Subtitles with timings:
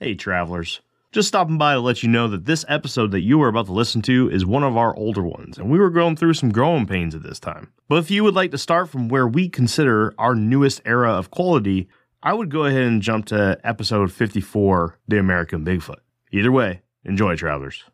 [0.00, 0.80] Hey, travelers.
[1.12, 3.72] Just stopping by to let you know that this episode that you are about to
[3.72, 6.84] listen to is one of our older ones, and we were going through some growing
[6.84, 7.72] pains at this time.
[7.88, 11.30] But if you would like to start from where we consider our newest era of
[11.30, 11.86] quality,
[12.24, 16.00] I would go ahead and jump to episode 54 The American Bigfoot.
[16.32, 17.84] Either way, enjoy, travelers.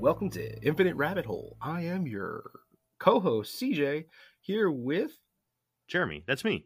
[0.00, 1.58] Welcome to Infinite Rabbit Hole.
[1.60, 2.50] I am your
[2.98, 4.06] co-host CJ
[4.40, 5.18] here with
[5.88, 6.64] Jeremy, that's me.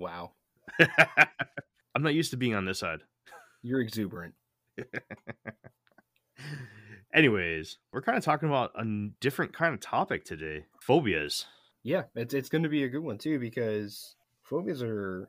[0.00, 0.32] wow,
[1.94, 3.00] I'm not used to being on this side.
[3.62, 4.34] you're exuberant.
[7.14, 11.46] Anyways, we're kind of talking about a different kind of topic today phobias.
[11.84, 15.28] Yeah, it's it's going to be a good one too because phobias are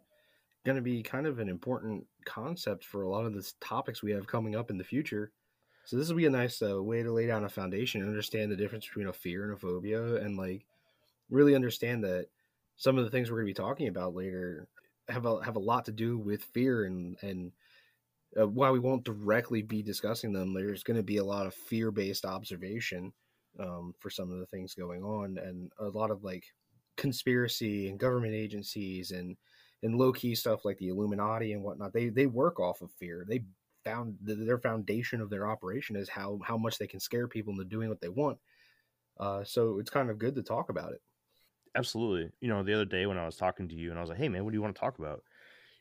[0.66, 4.12] going to be kind of an important concept for a lot of the topics we
[4.12, 5.32] have coming up in the future.
[5.88, 8.52] So this will be a nice uh, way to lay down a foundation and understand
[8.52, 10.66] the difference between a fear and a phobia, and like
[11.30, 12.28] really understand that
[12.76, 14.68] some of the things we're going to be talking about later
[15.08, 17.54] have a have a lot to do with fear and and
[18.38, 21.54] uh, while we won't directly be discussing them, there's going to be a lot of
[21.54, 23.14] fear based observation
[23.58, 26.44] um, for some of the things going on, and a lot of like
[26.98, 29.38] conspiracy and government agencies and
[29.84, 31.94] and low key stuff like the Illuminati and whatnot.
[31.94, 33.26] They they work off of fear.
[33.26, 33.46] They
[33.88, 37.66] found their foundation of their operation is how how much they can scare people into
[37.66, 38.38] doing what they want.
[39.20, 41.02] Uh, so it's kind of good to talk about it.
[41.76, 42.30] Absolutely.
[42.40, 44.20] You know, the other day when I was talking to you and I was like,
[44.20, 45.24] hey, man, what do you want to talk about?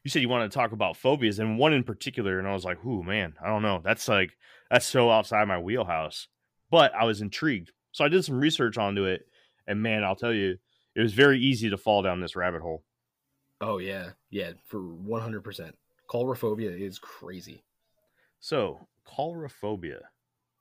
[0.05, 2.39] You said you wanted to talk about phobias and one in particular.
[2.39, 3.81] And I was like, ooh, man, I don't know.
[3.83, 4.31] That's like,
[4.71, 6.29] that's so outside my wheelhouse.
[6.71, 7.73] But I was intrigued.
[7.93, 9.27] So I did some research onto it.
[9.67, 10.59] And man, I'll tell you,
[10.95, 12.85] it was very easy to fall down this rabbit hole.
[13.61, 15.75] Oh yeah, yeah, for one hundred percent.
[16.09, 17.65] Coulrophobia is crazy.
[18.41, 20.01] So, coulrophobia.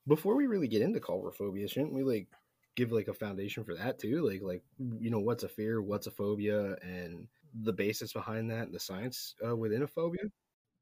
[0.08, 2.28] before we really get into coulrophobia, shouldn't we like
[2.76, 4.28] give like a foundation for that too?
[4.28, 4.64] Like like
[5.00, 7.28] you know what's a fear, what's a phobia, and
[7.62, 10.24] the basis behind that, and the science uh, within a phobia.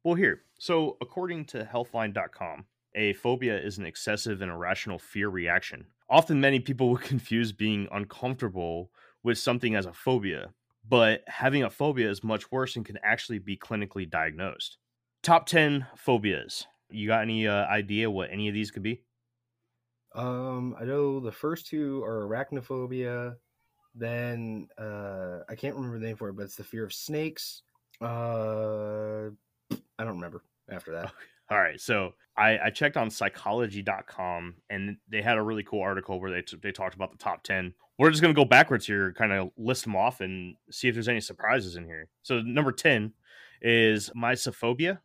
[0.04, 0.42] Well, here.
[0.60, 2.66] So, according to healthline.com,
[2.96, 5.86] a phobia is an excessive and irrational fear reaction.
[6.10, 8.92] Often, many people would confuse being uncomfortable
[9.24, 10.54] with something as a phobia,
[10.88, 14.78] but having a phobia is much worse and can actually be clinically diagnosed.
[15.22, 16.68] Top 10 phobias.
[16.94, 19.02] You got any uh, idea what any of these could be?
[20.16, 23.36] Um, I know the first two are arachnophobia.
[23.96, 27.64] Then uh, I can't remember the name for it, but it's the fear of snakes.
[28.02, 29.30] Uh,
[29.72, 31.12] I don't remember after that.
[31.52, 36.20] All right, so I, I checked on psychology.com and they had a really cool article
[36.20, 37.74] where they, t- they talked about the top 10.
[38.00, 40.96] We're just going to go backwards here, kind of list them off and see if
[40.96, 42.08] there's any surprises in here.
[42.24, 43.14] So, number 10
[43.62, 45.00] is mysophobia.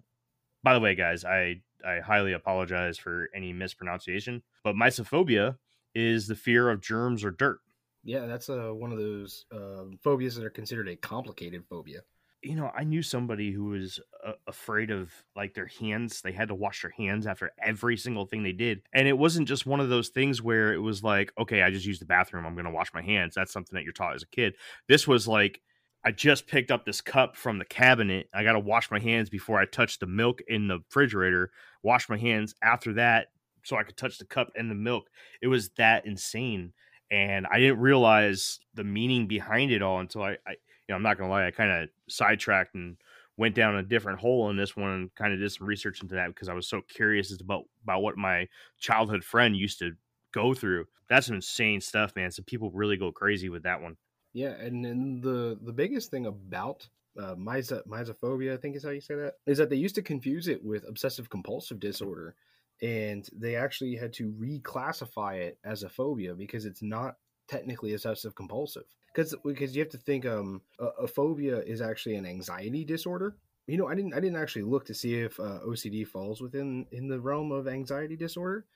[0.62, 5.59] By the way, guys, I, I highly apologize for any mispronunciation, but mysophobia
[5.94, 7.61] is the fear of germs or dirt.
[8.05, 12.00] Yeah, that's uh, one of those uh, phobias that are considered a complicated phobia.
[12.43, 16.22] you know, I knew somebody who was uh, afraid of like their hands.
[16.22, 18.83] They had to wash their hands after every single thing they did.
[18.93, 21.84] And it wasn't just one of those things where it was like, okay, I just
[21.84, 22.47] used the bathroom.
[22.47, 23.34] I'm going to wash my hands.
[23.34, 24.55] That's something that you're taught as a kid.
[24.87, 25.60] This was like,
[26.04, 28.28] I just picked up this cup from the cabinet.
[28.32, 31.50] I got to wash my hands before I touch the milk in the refrigerator,
[31.82, 33.28] wash my hands after that
[33.64, 35.09] so I could touch the cup and the milk.
[35.42, 36.72] It was that insane.
[37.10, 41.03] And I didn't realize the meaning behind it all until I, I you know, I'm
[41.03, 42.97] not gonna lie, I kind of sidetracked and
[43.36, 46.15] went down a different hole in this one and kind of did some research into
[46.15, 48.48] that because I was so curious about about what my
[48.78, 49.92] childhood friend used to
[50.32, 50.86] go through.
[51.09, 52.30] That's some insane stuff, man.
[52.30, 53.97] So people really go crazy with that one.
[54.33, 58.91] Yeah, and then the the biggest thing about uh, myso- mysophobia, I think is how
[58.91, 62.34] you say that, is that they used to confuse it with obsessive compulsive disorder,
[62.83, 67.16] and they actually had to reclassify it as a phobia because it's not
[67.49, 68.84] technically obsessive compulsive.
[69.15, 73.37] Because because you have to think um a, a phobia is actually an anxiety disorder.
[73.66, 76.87] You know, I didn't I didn't actually look to see if uh, OCD falls within
[76.93, 78.66] in the realm of anxiety disorder,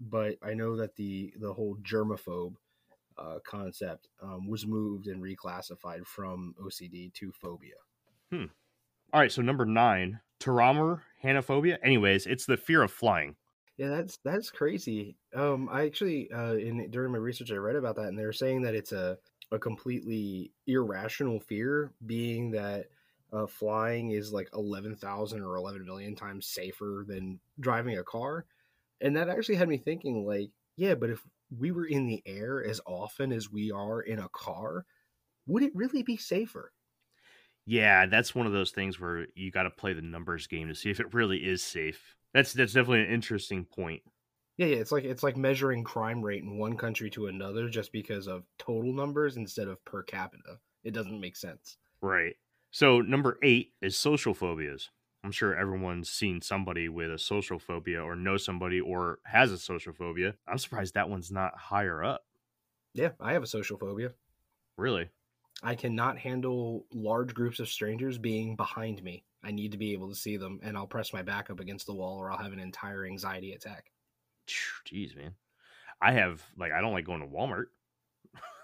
[0.00, 2.54] but I know that the the whole germaphobe
[3.22, 7.74] uh, concept um, was moved and reclassified from OCD to phobia.
[9.12, 11.76] All right, so number nine, Taramer hanophobia.
[11.82, 13.36] Anyways, it's the fear of flying.
[13.76, 15.16] Yeah, that's that's crazy.
[15.34, 18.62] Um, I actually uh, in during my research I read about that, and they're saying
[18.62, 19.18] that it's a
[19.50, 22.86] a completely irrational fear, being that
[23.32, 28.46] uh, flying is like eleven thousand or eleven million times safer than driving a car,
[29.02, 31.22] and that actually had me thinking, like, yeah, but if
[31.58, 34.86] we were in the air as often as we are in a car,
[35.46, 36.72] would it really be safer?
[37.64, 40.74] Yeah, that's one of those things where you got to play the numbers game to
[40.74, 42.16] see if it really is safe.
[42.34, 44.02] That's that's definitely an interesting point.
[44.56, 47.92] Yeah, yeah, it's like it's like measuring crime rate in one country to another just
[47.92, 50.58] because of total numbers instead of per capita.
[50.84, 51.78] It doesn't make sense.
[52.00, 52.34] Right.
[52.70, 54.90] So number eight is social phobias.
[55.24, 59.58] I'm sure everyone's seen somebody with a social phobia or knows somebody or has a
[59.58, 60.36] social phobia.
[60.46, 62.26] I'm surprised that one's not higher up.
[62.94, 64.14] Yeah, I have a social phobia.
[64.76, 65.10] Really?
[65.60, 69.24] I cannot handle large groups of strangers being behind me.
[69.42, 71.86] I need to be able to see them, and I'll press my back up against
[71.86, 73.90] the wall, or I'll have an entire anxiety attack.
[74.46, 75.34] Jeez, man.
[76.00, 77.66] I have like I don't like going to Walmart.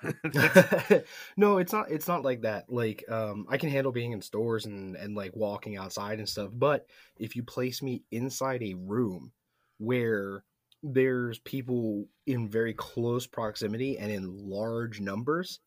[1.37, 1.91] no, it's not.
[1.91, 2.71] It's not like that.
[2.71, 6.51] Like, um, I can handle being in stores and and like walking outside and stuff.
[6.53, 6.87] But
[7.17, 9.33] if you place me inside a room
[9.79, 10.45] where
[10.83, 15.61] there's people in very close proximity and in large numbers,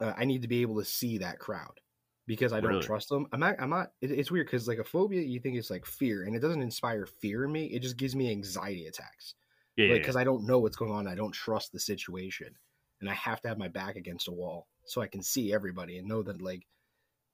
[0.00, 1.80] uh, I need to be able to see that crowd
[2.26, 2.80] because I don't Really?
[2.80, 3.26] trust them.
[3.32, 3.56] I'm not.
[3.60, 3.92] I'm not.
[4.00, 6.62] It, it's weird because like a phobia, you think it's like fear, and it doesn't
[6.62, 7.66] inspire fear in me.
[7.66, 9.34] It just gives me anxiety attacks
[9.76, 11.06] Yeah, yeah, like because I don't know what's going on.
[11.08, 12.56] I don't trust the situation,
[13.02, 15.98] and I have to have my back against a wall so I can see everybody
[15.98, 16.62] and know that like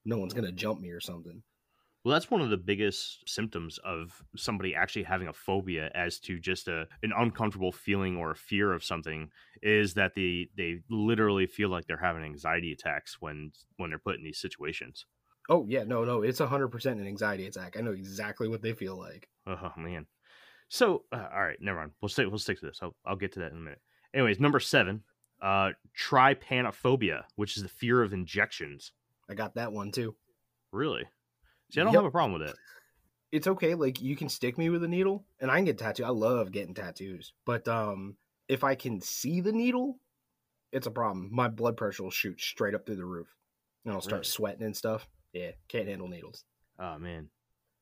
[0.03, 1.41] no one's gonna jump me or something.
[2.03, 6.39] Well, that's one of the biggest symptoms of somebody actually having a phobia as to
[6.39, 9.29] just a an uncomfortable feeling or a fear of something
[9.61, 14.15] is that they they literally feel like they're having anxiety attacks when when they're put
[14.15, 15.05] in these situations.
[15.49, 17.75] Oh yeah, no, no, it's hundred percent an anxiety attack.
[17.77, 19.27] I know exactly what they feel like.
[19.45, 20.07] Oh man.
[20.69, 21.91] So uh, all right, never mind.
[22.01, 22.79] We'll stick we'll stick to this.
[22.81, 23.81] I'll I'll get to that in a minute.
[24.13, 25.03] Anyways, number seven,
[25.41, 28.91] uh, trypanophobia, which is the fear of injections.
[29.29, 30.15] I got that one too.
[30.71, 31.03] Really?
[31.71, 32.01] See, I don't Yep.
[32.03, 32.55] have a problem with it.
[33.31, 33.75] It's okay.
[33.75, 36.05] Like you can stick me with a needle, and I can get tattooed.
[36.05, 39.99] I love getting tattoos, but um, if I can see the needle,
[40.71, 41.29] it's a problem.
[41.31, 43.27] My blood pressure will shoot straight up through the roof,
[43.85, 44.31] and I'll start Really?
[44.31, 45.07] sweating and stuff.
[45.33, 46.43] Yeah, can't handle needles.
[46.79, 47.29] Oh man,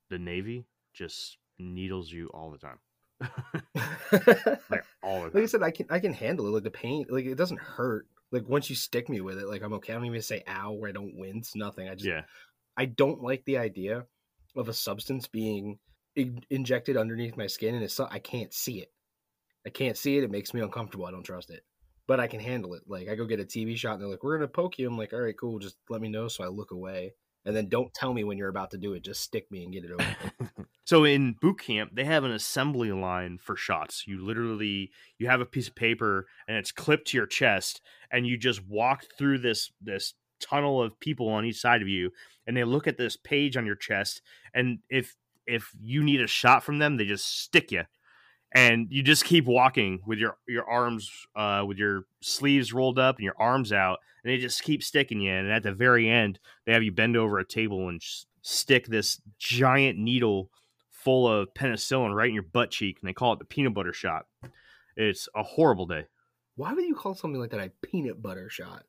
[0.10, 2.80] the Navy just needles you all the time,
[4.69, 6.51] like all like I said, I can I can handle it.
[6.51, 8.07] Like the pain, like it doesn't hurt.
[8.31, 9.93] Like once you stick me with it, like I'm okay.
[9.93, 11.55] I don't even say ow where I don't wince.
[11.55, 11.89] Nothing.
[11.89, 12.23] I just Yeah,
[12.75, 14.05] I don't like the idea
[14.55, 15.79] of a substance being
[16.15, 18.91] in- injected underneath my skin, and it's so, I can't see it.
[19.65, 20.23] I can't see it.
[20.23, 21.05] It makes me uncomfortable.
[21.05, 21.63] I don't trust it,
[22.07, 22.83] but I can handle it.
[22.87, 24.97] Like I go get a TB shot, and they're like, "We're gonna poke you." I'm
[24.97, 25.59] like, "All right, cool.
[25.59, 27.13] Just let me know." So I look away,
[27.47, 29.03] and then don't tell me when you're about to do it.
[29.03, 30.67] Just stick me and get it over.
[30.83, 34.03] so in boot camp, they have an assembly line for shots.
[34.05, 38.27] You literally you have a piece of paper and it's clipped to your chest, and
[38.27, 42.11] you just walk through this this tunnel of people on each side of you,
[42.45, 44.21] and they look at this page on your chest,
[44.53, 45.15] and if
[45.45, 47.83] if you need a shot from them, they just stick you.
[48.53, 53.17] And you just keep walking with your your arms, uh, with your sleeves rolled up
[53.17, 55.31] and your arms out, and they just keep sticking you.
[55.31, 58.01] And at the very end, they have you bend over a table and
[58.41, 60.49] stick this giant needle
[60.91, 63.94] full of penicillin right in your butt cheek, and they call it the peanut butter
[63.94, 64.25] shot.
[64.95, 66.05] It's a horrible day,
[66.55, 68.83] Why would you call something like that a peanut butter shot?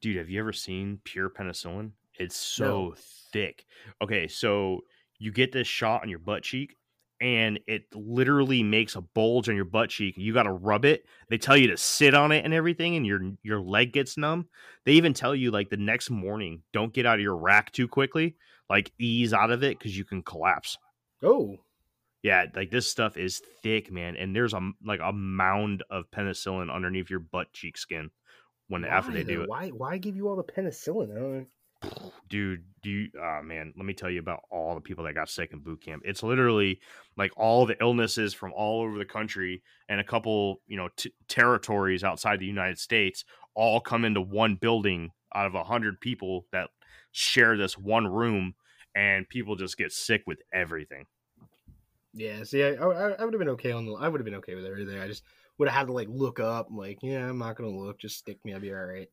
[0.00, 0.16] dude.
[0.18, 1.92] Have you ever seen pure penicillin?
[2.18, 2.94] It's so No.
[3.32, 3.64] thick.
[4.02, 4.82] Okay, so
[5.18, 6.76] you get this shot on your butt cheek.
[7.24, 10.16] And it literally makes a bulge on your butt cheek.
[10.18, 11.06] You got to rub it.
[11.30, 14.48] They tell you to sit on it and everything, and your your leg gets numb.
[14.84, 17.88] They even tell you like the next morning, don't get out of your rack too
[17.88, 18.36] quickly.
[18.68, 20.76] Like ease out of it because you can collapse.
[21.22, 21.56] Oh,
[22.22, 26.70] Yeah, like this stuff is thick, man, and there's a like a mound of penicillin
[26.74, 28.10] underneath your butt cheek skin
[28.68, 29.42] when after they do though?
[29.44, 29.48] it.
[29.48, 29.68] Why?
[29.70, 31.46] Why give you all the penicillin?
[32.28, 35.28] Dude, do you oh man, let me tell you about all the people that got
[35.28, 36.02] sick in boot camp.
[36.04, 36.80] It's literally
[37.16, 41.12] like all the illnesses from all over the country and a couple, you know, t-
[41.28, 43.24] territories outside the United States
[43.54, 46.70] all come into one building out of a hundred people that
[47.12, 48.54] share this one room,
[48.94, 51.06] and people just get sick with everything.
[52.12, 53.94] Yeah, see, I, I, I would have been okay on the.
[53.94, 54.98] I would have been okay with everything.
[55.00, 55.24] I just
[55.58, 56.68] would have had to like look up.
[56.70, 57.98] Like, yeah, I'm not gonna look.
[57.98, 58.54] Just stick me.
[58.54, 59.08] I'll be all right.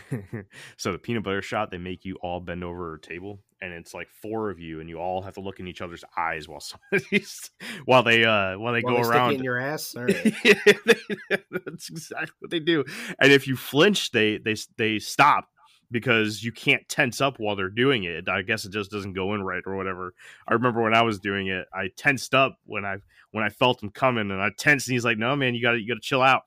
[0.76, 3.94] so the peanut butter shot, they make you all bend over a table, and it's
[3.94, 6.60] like four of you, and you all have to look in each other's eyes while
[6.92, 7.50] somebody's
[7.84, 9.34] while they uh while they While go they stick it around.
[9.34, 9.94] in your ass.
[9.96, 10.34] Right.
[11.50, 12.84] That's exactly what they do.
[13.20, 15.48] And if you flinch, they they they stop
[15.90, 18.28] because you can't tense up while they're doing it.
[18.28, 20.12] I guess it just doesn't go in right or whatever.
[20.46, 22.96] I remember when I was doing it, I tensed up when I
[23.30, 25.72] when I felt him coming, and I tensed, and he's like, "No, man, you got
[25.72, 26.42] to you got to chill out."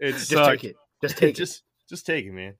[0.00, 0.64] It just sucked.
[0.64, 0.76] it.
[1.00, 2.54] Just take just just take it, man.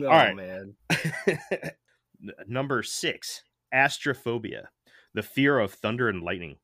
[0.00, 0.36] Oh all right.
[0.36, 0.74] man.
[2.48, 4.66] Number six, astrophobia,
[5.12, 6.56] the fear of thunder and lightning.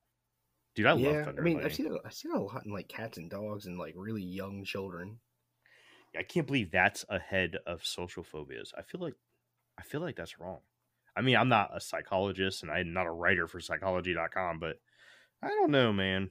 [0.75, 1.43] Dude, I love thunder.
[1.43, 2.01] I mean, I've seen it.
[2.05, 5.19] I've seen it a lot in like cats and dogs and like really young children.
[6.17, 8.73] I can't believe that's ahead of social phobias.
[8.77, 9.15] I feel like
[9.79, 10.59] I feel like that's wrong.
[11.17, 14.77] I mean, I'm not a psychologist and I'm not a writer for psychology.com, but
[15.43, 16.31] I don't know, man.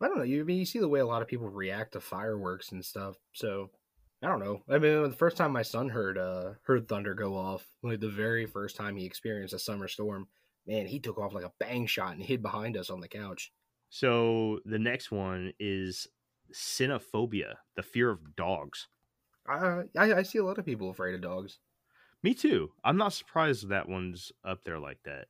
[0.00, 0.24] I don't know.
[0.24, 2.84] You I mean you see the way a lot of people react to fireworks and
[2.84, 3.16] stuff.
[3.32, 3.70] So
[4.22, 4.62] I don't know.
[4.68, 8.08] I mean, the first time my son heard uh heard thunder go off, like the
[8.08, 10.28] very first time he experienced a summer storm,
[10.66, 13.52] man, he took off like a bang shot and hid behind us on the couch.
[13.90, 16.08] So the next one is
[16.52, 18.88] cynophobia, the fear of dogs.
[19.46, 21.60] I, I I see a lot of people afraid of dogs.
[22.22, 22.72] Me too.
[22.82, 25.28] I'm not surprised that one's up there like that.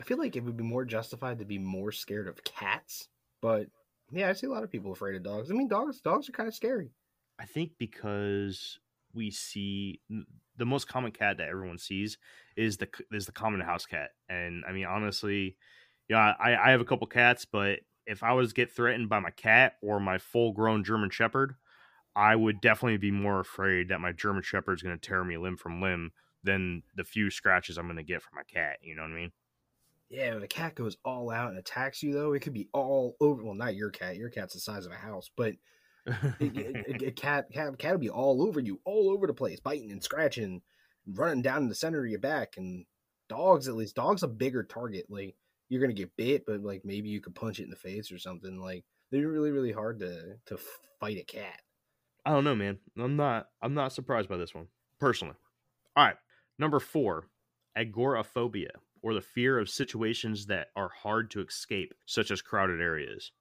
[0.00, 3.08] I feel like it would be more justified to be more scared of cats,
[3.42, 3.68] but
[4.10, 5.50] yeah, I see a lot of people afraid of dogs.
[5.50, 6.90] I mean, dogs dogs are kind of scary.
[7.38, 8.78] I think because
[9.12, 10.00] we see
[10.56, 12.18] the most common cat that everyone sees
[12.56, 15.56] is the is the common house cat, and I mean honestly,
[16.08, 19.30] yeah, I, I have a couple cats, but if I was get threatened by my
[19.30, 21.54] cat or my full grown German Shepherd,
[22.14, 25.36] I would definitely be more afraid that my German Shepherd is going to tear me
[25.36, 26.12] limb from limb
[26.42, 28.78] than the few scratches I'm going to get from my cat.
[28.82, 29.32] You know what I mean?
[30.10, 33.16] Yeah, when a cat goes all out and attacks you, though, it could be all
[33.20, 33.42] over.
[33.42, 34.16] Well, not your cat.
[34.16, 35.54] Your cat's the size of a house, but
[36.06, 40.02] a, cat, cat, cat will be all over you, all over the place, biting and
[40.02, 40.62] scratching,
[41.06, 42.56] running down the center of your back.
[42.56, 42.84] And
[43.28, 45.06] dogs, at least, dogs a bigger target.
[45.08, 45.34] Like
[45.68, 48.18] you're gonna get bit, but like maybe you could punch it in the face or
[48.18, 48.58] something.
[48.60, 50.58] Like they're really, really hard to to
[51.00, 51.60] fight a cat.
[52.24, 52.78] I don't know, man.
[52.98, 53.48] I'm not.
[53.62, 54.68] I'm not surprised by this one
[54.98, 55.34] personally.
[55.96, 56.16] All right,
[56.58, 57.28] number four,
[57.76, 58.70] agoraphobia,
[59.02, 63.32] or the fear of situations that are hard to escape, such as crowded areas.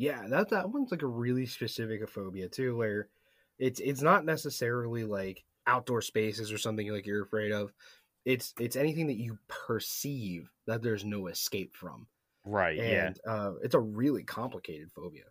[0.00, 3.10] Yeah, that that one's like a really specific phobia too, where
[3.58, 7.70] it's it's not necessarily like outdoor spaces or something like you're afraid of.
[8.24, 12.06] It's it's anything that you perceive that there's no escape from.
[12.46, 12.78] Right.
[12.78, 13.30] And yeah.
[13.30, 15.24] uh, it's a really complicated phobia.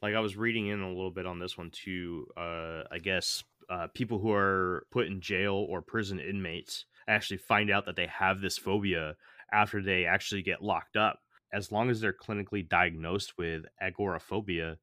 [0.00, 2.26] Like I was reading in a little bit on this one too.
[2.38, 7.70] Uh, I guess uh, people who are put in jail or prison inmates actually find
[7.70, 9.16] out that they have this phobia
[9.52, 11.18] after they actually get locked up.
[11.52, 14.78] As long as they're clinically diagnosed with agoraphobia,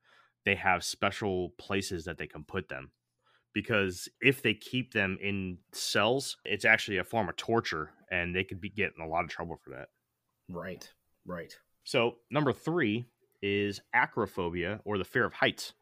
[0.45, 2.91] they have special places that they can put them.
[3.53, 8.43] Because if they keep them in cells, it's actually a form of torture and they
[8.43, 9.87] could be getting a lot of trouble for that.
[10.49, 10.89] Right,
[11.25, 11.53] right.
[11.83, 13.07] So, number three
[13.41, 15.73] is acrophobia or the fear of heights.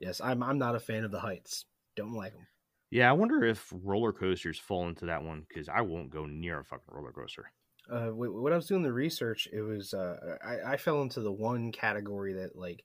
[0.00, 1.66] Yes, I'm, I'm not a fan of the heights.
[1.96, 2.46] Don't like them.
[2.90, 6.60] Yeah, I wonder if roller coasters fall into that one because I won't go near
[6.60, 7.52] a fucking roller coaster.
[7.88, 11.32] Uh, when I was doing the research, it was uh, I, I fell into the
[11.32, 12.84] one category that like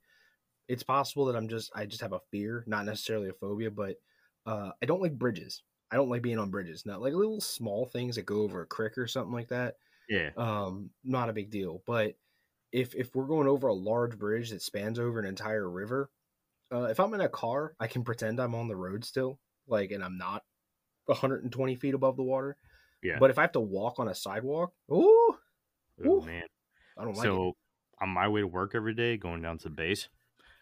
[0.68, 3.98] it's possible that I'm just I just have a fear, not necessarily a phobia, but
[4.46, 5.64] uh, I don't like bridges.
[5.92, 6.86] I don't like being on bridges.
[6.86, 9.78] Not like little small things that go over a creek or something like that.
[10.08, 10.32] Yeah.
[10.38, 11.84] Um, not a big deal.
[11.86, 12.16] But
[12.72, 16.12] if if we're going over a large bridge that spans over an entire river,
[16.72, 19.92] uh, if I'm in a car, I can pretend I'm on the road still like,
[19.92, 20.44] and I'm not
[21.06, 22.58] 120 feet above the water.
[23.04, 23.18] Yeah.
[23.20, 25.36] But if I have to walk on a sidewalk, ooh,
[26.06, 26.44] oh man,
[26.98, 27.30] I don't like it.
[27.30, 27.56] so it.
[28.02, 30.10] on my way to work every day, going down to the base,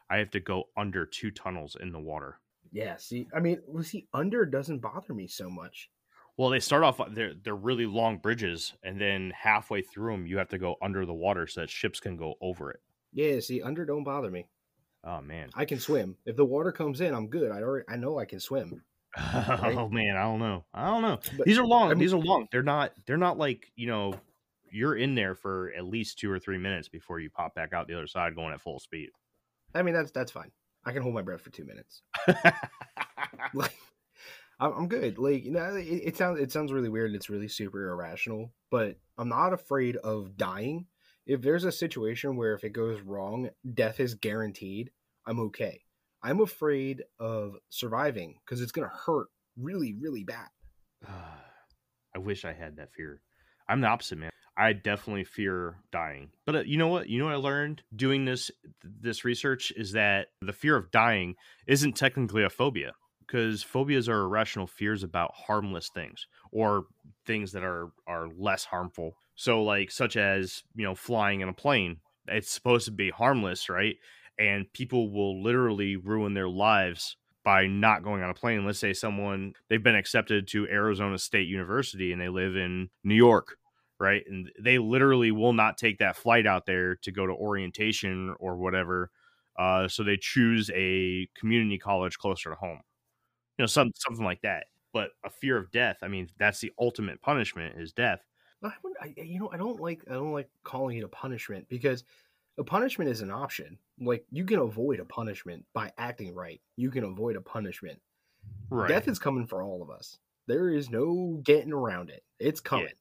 [0.10, 2.40] I have to go under two tunnels in the water.
[2.72, 2.98] Yeah.
[2.98, 5.90] See, I mean, well, see, under doesn't bother me so much.
[6.36, 10.28] Well, they start off uh, they're they're really long bridges, and then halfway through them,
[10.28, 12.82] you have to go under the water so that ships can go over it.
[13.14, 13.40] Yeah.
[13.40, 14.48] See, under don't bother me.
[15.06, 16.16] Oh man, I can swim.
[16.26, 17.52] If the water comes in, I'm good.
[17.52, 18.82] I already I know I can swim.
[19.36, 19.78] Oh, right?
[19.78, 20.66] Oh man, I don't know.
[20.74, 21.20] I don't know.
[21.38, 21.92] But, these are long.
[21.92, 22.48] I mean, these are long.
[22.52, 22.94] They're not.
[23.06, 24.16] They're not like you know.
[24.72, 27.88] You're in there for at least two or three minutes before you pop back out
[27.88, 29.10] the other side, going at full speed.
[29.76, 30.52] I mean, that's that's fine.
[30.86, 32.02] I can hold my breath for two minutes.
[33.54, 33.78] like,
[34.60, 35.18] I'm good.
[35.18, 37.08] Like, you know, it, it sounds it sounds really weird.
[37.08, 40.88] and It's really super irrational, but I'm not afraid of dying.
[41.26, 44.92] If there's a situation where if it goes wrong, death is guaranteed,
[45.26, 45.83] I'm okay.
[46.24, 49.28] I'm afraid of surviving because it's going to hurt
[49.58, 50.48] really, really bad.
[52.16, 53.22] I wish I had that fear.
[53.68, 54.30] I'm the opposite, man.
[54.56, 56.30] I definitely fear dying.
[56.46, 57.10] But uh, you know what?
[57.10, 58.52] You know what I learned doing this
[58.84, 64.22] this research is that the fear of dying isn't technically a phobia because phobias are
[64.22, 66.86] irrational fears about harmless things or
[67.26, 69.18] things that are are less harmful.
[69.36, 71.98] So like such as, you know, flying in a plane.
[72.28, 73.96] It's supposed to be harmless, right?
[74.40, 78.66] And people will literally ruin their lives by not going on a plane.
[78.66, 83.16] Let's say someone they've been accepted to Arizona State University and they live in New
[83.16, 83.58] York,
[84.00, 84.24] right?
[84.28, 88.56] And they literally will not take that flight out there to go to orientation or
[88.58, 89.12] whatever.
[89.58, 92.80] Uh, so they choose a community college closer to home,
[93.58, 94.66] you know, some something like that.
[94.94, 98.22] But a fear of death, I mean, that's the ultimate punishment is death.
[98.64, 98.72] I,
[99.02, 102.04] I, you know, I don't like I don't like calling it a punishment because
[102.58, 103.78] a punishment is an option.
[104.00, 106.62] Like you can avoid a punishment by acting right.
[106.76, 108.00] You can avoid a punishment.
[108.70, 108.90] Right.
[108.90, 110.20] Death is coming for all of us.
[110.48, 112.24] There is no getting around it.
[112.40, 112.88] It's coming.
[112.88, 112.92] Yeah.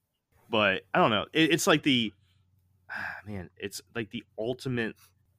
[0.50, 1.26] But I don't know.
[1.32, 2.12] It, it's like the
[2.90, 3.50] ah, man.
[3.56, 4.94] It's like the ultimate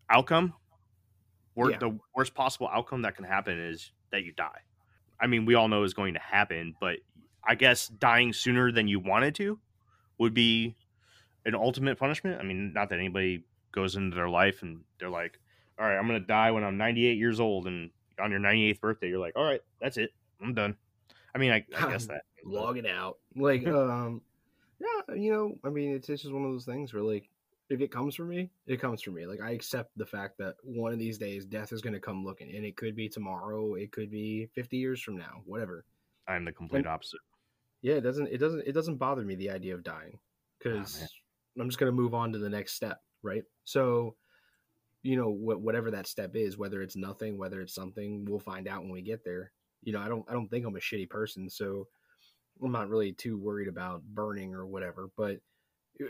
[0.10, 0.53] outcome
[1.55, 1.77] Wor- Yeah.
[1.77, 4.62] The worst possible outcome that can happen is that you die.
[5.20, 6.98] I mean, we all know is going to happen, but
[7.48, 9.60] I guess dying sooner than you wanted to
[10.17, 10.75] would be
[11.46, 12.39] an ultimate punishment.
[12.39, 13.43] I mean, not that anybody
[13.74, 15.39] goes into their life and they're like,
[15.77, 17.89] "All right, I'm going to die when I'm 98 years old," and
[18.20, 20.12] on your 98th birthday, you're like, "All right, that's it,
[20.42, 20.77] I'm done."
[21.36, 22.24] I mean, I, I guess that.
[22.46, 23.18] log it out.
[23.36, 24.22] Like, um,
[24.80, 27.30] yeah, you know, I mean, it's, it's just one of those things where, like,
[27.70, 29.25] if it comes for me, it comes for me.
[29.25, 32.24] Like, I accept the fact that one of these days death is going to come
[32.24, 35.86] looking, and it could be tomorrow, it could be 50 years from now, whatever.
[36.27, 37.20] I'm the complete opposite.
[37.82, 40.20] Yeah, it doesn't, it doesn't, it doesn't bother me the idea of dying
[40.58, 41.10] because man.
[41.62, 43.44] I'm just going to move on to the next step, right?
[43.63, 44.15] So,
[45.01, 48.68] you know, wh- whatever that step is, whether it's nothing, whether it's something, we'll find
[48.68, 49.51] out when we get there.
[49.84, 51.88] You know, I don't, I don't think I'm a shitty person, so
[52.63, 55.10] I'm not really too worried about burning or whatever.
[55.18, 55.39] But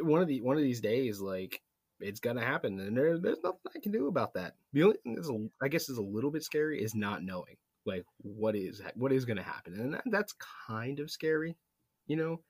[0.01, 1.62] one of the one of these days, like
[2.00, 4.55] it's gonna happen, and there, there's nothing I can do about that.
[4.74, 7.55] The only thing that's, a, I guess, is a little bit scary is not knowing,
[7.86, 10.36] like what is what is gonna happen, and that, that's
[10.67, 11.55] kind of scary,
[12.08, 12.41] you know.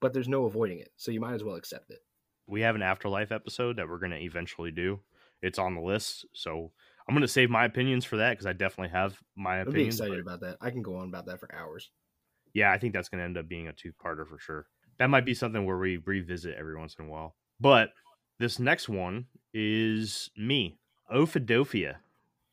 [0.00, 2.02] But there's no avoiding it, so you might as well accept it.
[2.52, 5.00] We have an afterlife episode that we're going to eventually do.
[5.40, 6.70] It's on the list, so
[7.08, 9.94] I'm going to save my opinions for that because I definitely have my be opinions.
[9.98, 10.58] excited but- about that.
[10.60, 11.90] I can go on about that for hours.
[12.52, 14.66] yeah, I think that's going to end up being a two-parter for sure.
[14.98, 17.34] That might be something where we revisit every once in a while.
[17.58, 17.88] But
[18.38, 20.76] this next one is me,
[21.10, 21.96] Ophidiophobia,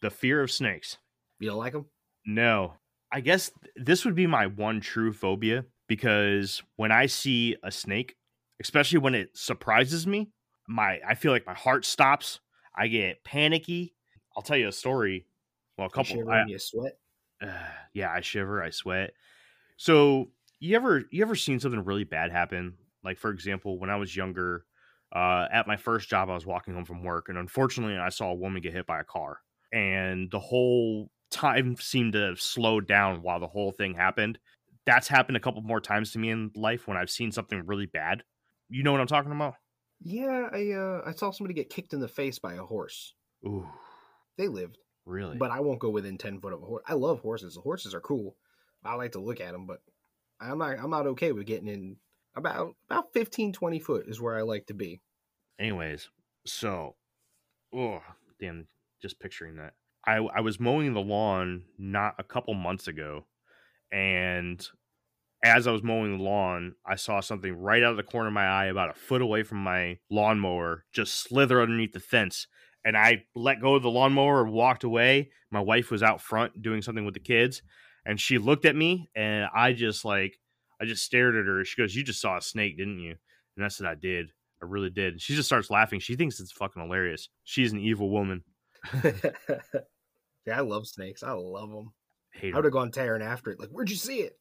[0.01, 0.97] the fear of snakes.
[1.39, 1.87] You don't like them?
[2.25, 2.75] No,
[3.11, 7.71] I guess th- this would be my one true phobia because when I see a
[7.71, 8.15] snake,
[8.61, 10.31] especially when it surprises me,
[10.67, 12.39] my I feel like my heart stops.
[12.75, 13.95] I get panicky.
[14.35, 15.27] I'll tell you a story.
[15.77, 16.03] Well, a You couple.
[16.03, 16.99] shiver I, and you sweat.
[17.41, 19.13] uh, yeah, I shiver, I sweat.
[19.77, 22.77] So you ever you ever seen something really bad happen?
[23.03, 24.65] Like for example, when I was younger,
[25.15, 28.31] uh, at my first job, I was walking home from work, and unfortunately, I saw
[28.31, 29.41] a woman get hit by a car,
[29.73, 34.39] and the whole time seemed to have slowed down while the whole thing happened.
[34.85, 37.85] That's happened a couple more times to me in life when I've seen something really
[37.85, 38.23] bad.
[38.69, 39.55] You know what I'm talking about?
[40.01, 43.13] Yeah, I uh, I saw somebody get kicked in the face by a horse.
[43.45, 43.67] Ooh,
[44.37, 45.37] They lived, really?
[45.37, 46.83] but I won't go within ten foot of a horse.
[46.87, 47.55] I love horses.
[47.55, 48.35] The horses are cool.
[48.83, 49.81] I like to look at them, but
[50.39, 50.79] I'm not.
[50.79, 51.97] I'm not okay with getting in
[52.35, 55.01] about about 15, 20 foot is where I like to be.
[55.59, 56.07] anyways
[56.45, 56.95] so
[57.75, 57.99] oh
[58.39, 58.65] damn
[59.01, 59.73] just picturing that
[60.07, 63.25] i i was mowing the lawn not a couple months ago
[63.91, 64.65] and
[65.43, 68.33] as i was mowing the lawn i saw something right out of the corner of
[68.33, 72.47] my eye about a foot away from my lawnmower just slither underneath the fence
[72.83, 76.61] and i let go of the lawnmower and walked away my wife was out front
[76.61, 77.61] doing something with the kids
[78.05, 80.39] and she looked at me and i just like
[80.81, 83.15] i just stared at her she goes you just saw a snake didn't you
[83.55, 85.13] and i said i did I really did.
[85.13, 85.99] And She just starts laughing.
[85.99, 87.29] She thinks it's fucking hilarious.
[87.43, 88.43] She's an evil woman.
[89.03, 91.23] yeah, I love snakes.
[91.23, 91.93] I love them.
[92.33, 93.59] Hate I would have gone tearing after it.
[93.59, 94.33] Like, where'd you see it?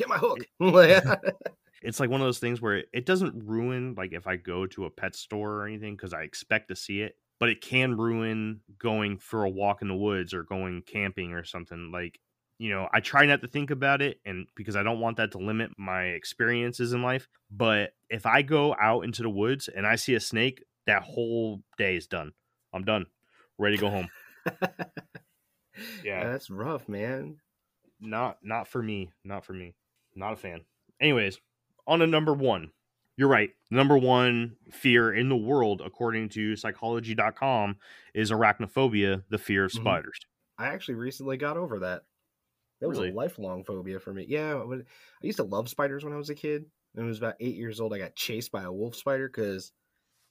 [0.00, 0.46] Get my hook.
[1.82, 4.84] It's like one of those things where it doesn't ruin like if I go to
[4.84, 8.60] a pet store or anything because I expect to see it, but it can ruin
[8.78, 11.90] going for a walk in the woods or going camping or something.
[11.90, 12.20] Like,
[12.58, 15.32] you know, I try not to think about it and because I don't want that
[15.32, 17.28] to limit my experiences in life.
[17.50, 21.62] But if I go out into the woods and I see a snake, that whole
[21.78, 22.32] day is done.
[22.74, 23.06] I'm done.
[23.58, 24.08] Ready to go home.
[26.04, 26.24] Yeah.
[26.24, 27.38] that's rough, man.
[28.00, 29.74] not not for me not for me
[30.14, 30.64] not a fan
[31.00, 31.40] anyways
[31.86, 32.70] on to number one
[33.16, 37.76] you're right number one fear in the world according to psychology.com
[38.14, 39.76] is arachnophobia the fear of Mhm.
[39.80, 40.18] spiders
[40.58, 42.04] I actually recently got over that.
[42.80, 43.10] That was Really?
[43.10, 44.24] a lifelong phobia for me.
[44.28, 44.86] Yeah, I would-
[45.22, 46.70] I used to love spiders when I was a kid.
[46.94, 47.94] And it was about eight years old.
[47.94, 49.72] I got chased by a wolf spider because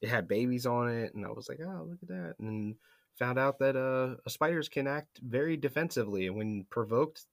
[0.01, 2.79] it had babies on it, and I was like, "Oh, look at that!" And then
[3.17, 7.27] found out that uh, spiders can act very defensively, and when provoked,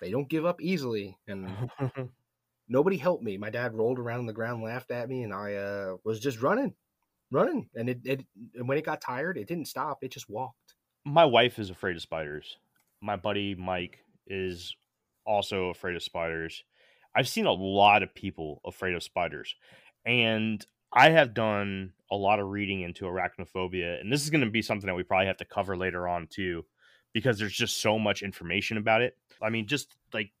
[0.00, 1.18] they don't give up easily.
[1.26, 1.70] And
[2.68, 3.36] nobody helped me.
[3.38, 6.42] My dad rolled around on the ground, laughed at me, and I uh, was just
[6.42, 6.74] running,
[7.30, 7.68] running.
[7.74, 9.98] And it, it, and when it got tired, it didn't stop.
[10.02, 10.74] It just walked.
[11.04, 12.56] my wife is afraid of spiders
[13.00, 14.74] my buddy mike is
[15.24, 16.64] also afraid of spiders
[17.14, 19.54] i've seen a lot of people afraid of spiders
[20.04, 24.50] and i have done a lot of reading into arachnophobia and this is going to
[24.50, 26.64] be something that we probably have to cover later on too
[27.16, 30.32] because there's just so much information about it i mean just like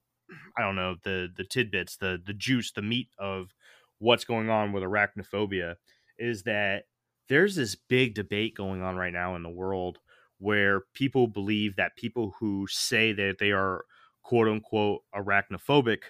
[0.58, 3.54] i don't know the the tidbits the the juice the meat of
[3.98, 5.76] what's going on with arachnophobia
[6.18, 6.84] is that
[7.30, 10.00] there's this big debate going on right now in the world
[10.38, 13.86] where people believe that people who say that they are
[14.22, 16.02] quote unquote arachnophobic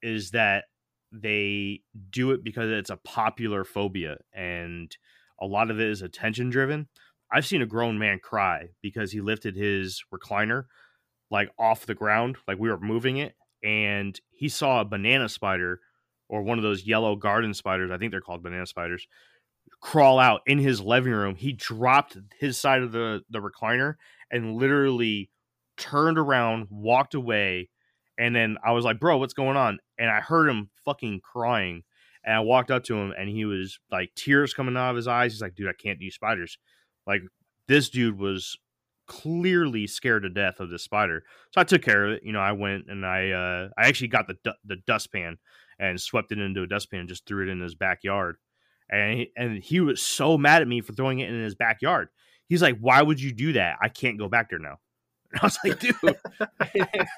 [0.00, 0.66] is that
[1.10, 4.96] they do it because it's a popular phobia and
[5.40, 6.88] a lot of it is attention driven.
[7.30, 10.64] I've seen a grown man cry because he lifted his recliner
[11.30, 15.80] like off the ground, like we were moving it, and he saw a banana spider
[16.28, 17.90] or one of those yellow garden spiders.
[17.90, 19.06] I think they're called banana spiders.
[19.80, 21.34] Crawl out in his living room.
[21.34, 23.94] He dropped his side of the the recliner
[24.30, 25.30] and literally
[25.76, 27.68] turned around, walked away,
[28.18, 31.84] and then I was like, "Bro, what's going on?" And I heard him fucking crying.
[32.24, 35.06] And I walked up to him, and he was like tears coming out of his
[35.08, 35.32] eyes.
[35.32, 36.58] He's like, "Dude, I can't do spiders."
[37.08, 37.22] Like
[37.66, 38.56] this dude was
[39.06, 41.24] clearly scared to death of this spider.
[41.52, 42.22] So I took care of it.
[42.22, 45.38] You know, I went and I uh, I actually got the the dustpan
[45.80, 48.36] and swept it into a dustpan and just threw it in his backyard.
[48.90, 52.08] And he, and he was so mad at me for throwing it in his backyard.
[52.46, 53.78] He's like, "Why would you do that?
[53.82, 54.76] I can't go back there now."
[55.32, 55.94] And I was like, "Dude."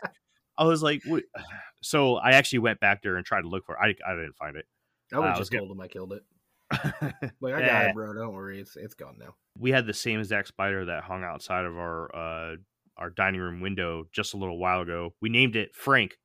[0.60, 1.24] I was like, what?
[1.82, 3.78] so I actually went back there and tried to look for it.
[3.80, 4.66] I I didn't find it.
[5.12, 6.22] I would Uh, I have was just told him I killed it.
[7.40, 8.12] Like I got it, bro.
[8.12, 9.34] Don't worry, it's it's gone now.
[9.58, 12.56] we had the same exact spider that hung outside of our uh
[12.96, 15.14] our dining room window just a little while ago.
[15.20, 16.16] We named it Frank,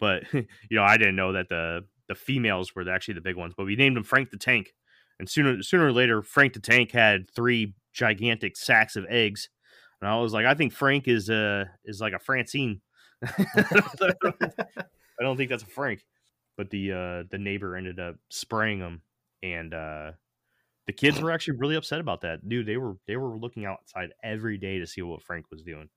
[0.00, 3.54] but you know I didn't know that the the females were actually the big ones.
[3.56, 4.72] But we named him Frank the Tank,
[5.18, 9.48] and sooner sooner or later Frank the Tank had three gigantic sacks of eggs,
[10.00, 12.80] and I was like, I think Frank is uh is like a Francine.
[13.24, 16.04] I don't think that's a Frank,
[16.56, 19.02] but the uh the neighbor ended up spraying them,
[19.42, 20.12] and uh
[20.86, 22.66] the kids were actually really upset about that, dude.
[22.66, 25.90] They were they were looking outside every day to see what Frank was doing.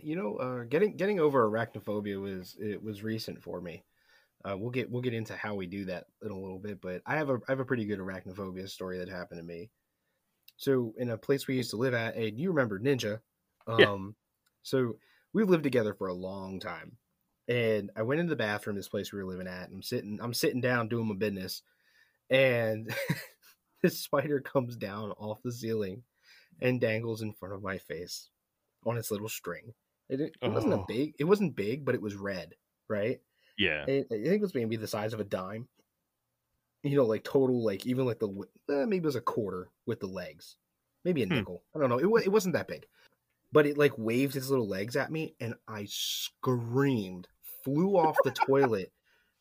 [0.00, 3.84] You know, uh, getting getting over arachnophobia was it was recent for me.
[4.44, 7.02] Uh, we'll get we'll get into how we do that in a little bit, but
[7.06, 9.70] I have a I have a pretty good arachnophobia story that happened to me.
[10.56, 13.20] So in a place we used to live at, and you remember Ninja,
[13.66, 13.86] um, Yeah.
[14.62, 14.98] so
[15.32, 16.98] we've lived together for a long time.
[17.48, 20.20] And I went into the bathroom, this place we were living at, and I'm sitting
[20.22, 21.62] I'm sitting down doing my business,
[22.30, 22.94] and
[23.82, 26.04] this spider comes down off the ceiling
[26.60, 28.30] and dangles in front of my face
[28.86, 29.74] on its little string.
[30.08, 30.86] It, it wasn't a Oh.
[30.88, 31.14] big.
[31.18, 32.54] It wasn't big, but it was red,
[32.88, 33.20] right?
[33.56, 35.68] Yeah, I, I think it was maybe the size of a dime.
[36.82, 38.28] You know, like total, like even like the
[38.68, 40.58] eh, maybe it was a quarter with the legs,
[41.02, 41.44] maybe a Hmm.
[41.44, 41.64] nickel.
[41.74, 41.98] I don't know.
[41.98, 42.86] It it wasn't that big,
[43.52, 47.28] but it like waved its little legs at me, and I screamed,
[47.64, 48.92] flew off the toilet.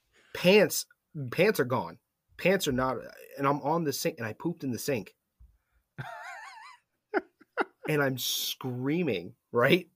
[0.33, 0.85] Pants,
[1.31, 1.99] pants are gone.
[2.43, 2.97] Pants are not,
[3.37, 5.15] and I'm on the sink, and I pooped in the sink.
[7.87, 9.87] and I'm screaming, right?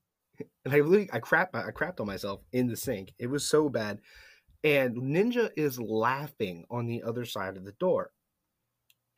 [0.64, 3.12] And I literally, I crap, I crapped on myself in the sink.
[3.18, 4.00] It was so bad.
[4.64, 8.12] And Ninja is laughing on the other side of the door.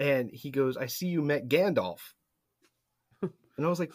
[0.01, 2.01] And he goes, I see you met Gandalf.
[3.23, 3.93] and I was like,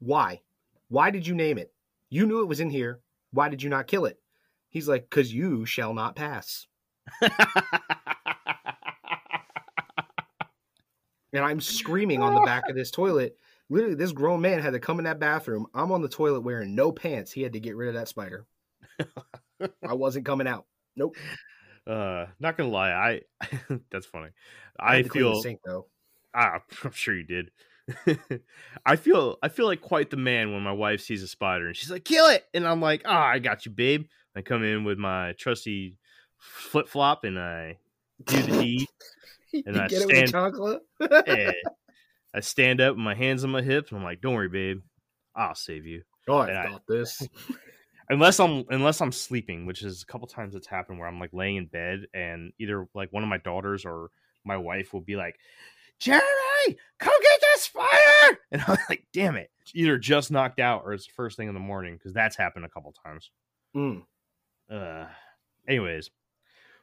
[0.00, 0.42] why?
[0.88, 1.72] Why did you name it?
[2.10, 3.00] You knew it was in here.
[3.30, 4.18] Why did you not kill it?
[4.68, 6.66] He's like, because you shall not pass.
[11.36, 13.36] And I'm screaming on the back of this toilet.
[13.68, 15.66] Literally, this grown man had to come in that bathroom.
[15.74, 17.30] I'm on the toilet wearing no pants.
[17.30, 18.46] He had to get rid of that spider.
[19.86, 20.64] I wasn't coming out.
[20.96, 21.16] Nope.
[21.86, 23.20] uh, not gonna lie, I
[23.90, 24.30] that's funny.
[24.80, 25.86] I, I had to clean the feel sink though.
[26.34, 27.50] ah, I'm sure you did.
[28.84, 31.76] I feel I feel like quite the man when my wife sees a spider and
[31.76, 34.84] she's like, "Kill it!" and I'm like, "Ah, I got you, babe." I come in
[34.84, 35.98] with my trusty
[36.38, 37.78] flip flop and I
[38.24, 38.88] do the deed.
[39.66, 40.82] And I get it with stand- chocolate.
[41.00, 41.52] Yeah.
[42.34, 44.82] I stand up with my hands on my hips and I'm like, "Don't worry, babe,
[45.34, 47.26] I'll save you." oh, I and I- got this.
[48.10, 51.32] unless I'm unless I'm sleeping, which is a couple times it's happened where I'm like
[51.32, 54.10] laying in bed and either like one of my daughters or
[54.44, 55.36] my wife will be like,
[55.98, 56.22] Jeremy,
[56.98, 61.06] come get this fire!" and I'm like, damn it, either just knocked out or it's
[61.06, 63.30] the first thing in the morning because that's happened a couple times.
[63.74, 64.02] Mm.
[64.70, 65.06] Uh,
[65.68, 66.10] anyways,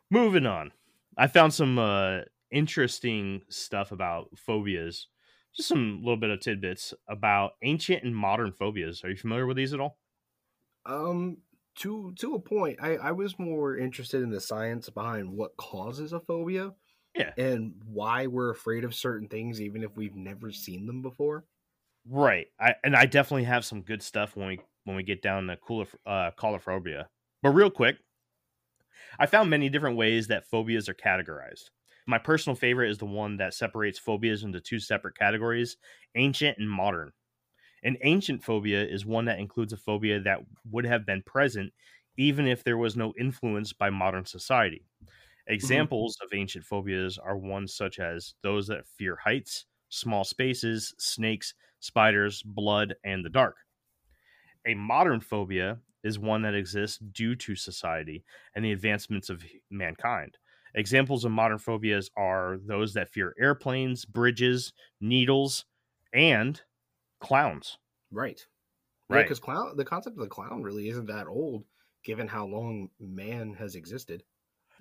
[0.09, 0.71] moving on.
[1.15, 2.21] I found some uh
[2.53, 5.07] interesting stuff about phobias.
[5.55, 9.03] Just some little bit of tidbits about ancient and modern phobias.
[9.03, 9.99] Are you familiar with these at all?
[10.85, 11.37] Um,
[11.75, 16.13] to to a point, I I was more interested in the science behind what causes
[16.13, 16.73] a phobia.
[17.15, 17.31] Yeah.
[17.37, 21.45] And why we're afraid of certain things, even if we've never seen them before.
[22.05, 22.47] Right.
[22.59, 25.57] I and I definitely have some good stuff when we when we get down to
[25.57, 27.05] cooler uh coulrophobia.
[27.41, 27.97] But real quick,
[29.19, 31.69] I found many different ways that phobias are categorized.
[32.05, 35.77] My personal favorite is the one that separates phobias into two separate categories,
[36.15, 37.11] ancient and modern.
[37.83, 40.39] An ancient phobia is one that includes a phobia that
[40.71, 41.73] would have been present
[42.17, 44.85] even if there was no influence by modern society.
[45.47, 45.53] Mm-hmm.
[45.53, 51.53] Examples of ancient phobias are ones such as those that fear heights, small spaces, snakes,
[51.79, 53.57] spiders, blood, and the dark.
[54.65, 58.23] A modern phobia is one that exists due to society
[58.55, 60.37] and the advancements of mankind.
[60.75, 65.65] Examples of modern phobias are those that fear airplanes, bridges, needles,
[66.13, 66.61] and
[67.19, 67.77] clowns.
[68.11, 68.45] Right.
[69.09, 69.23] Right.
[69.23, 71.65] Because clown, the concept of the clown really isn't that old,
[72.03, 74.23] given how long man has existed.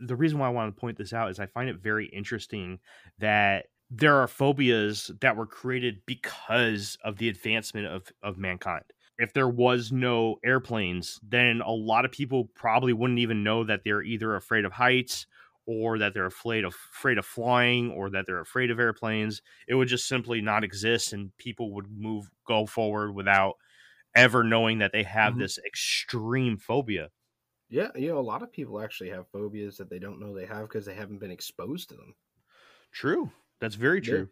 [0.01, 2.81] the reason why I want to point this out is I find it very interesting
[3.19, 8.85] that there are phobias that were created because of the advancement of, of mankind.
[9.19, 13.83] If there was no airplanes, then a lot of people probably wouldn't even know that
[13.85, 15.27] they're either afraid of heights
[15.67, 19.43] or that they're afraid of afraid of flying or that they're afraid of airplanes.
[19.69, 23.55] It would just simply not exist and people would move go forward without
[24.15, 25.39] ever knowing that they have Mhm.
[25.39, 27.11] this extreme phobia.
[27.69, 30.47] Yeah, you know, a lot of people actually have phobias that they don't know they
[30.47, 32.15] have because they haven't been exposed to them.
[32.93, 33.33] True.
[33.59, 34.29] That's very true.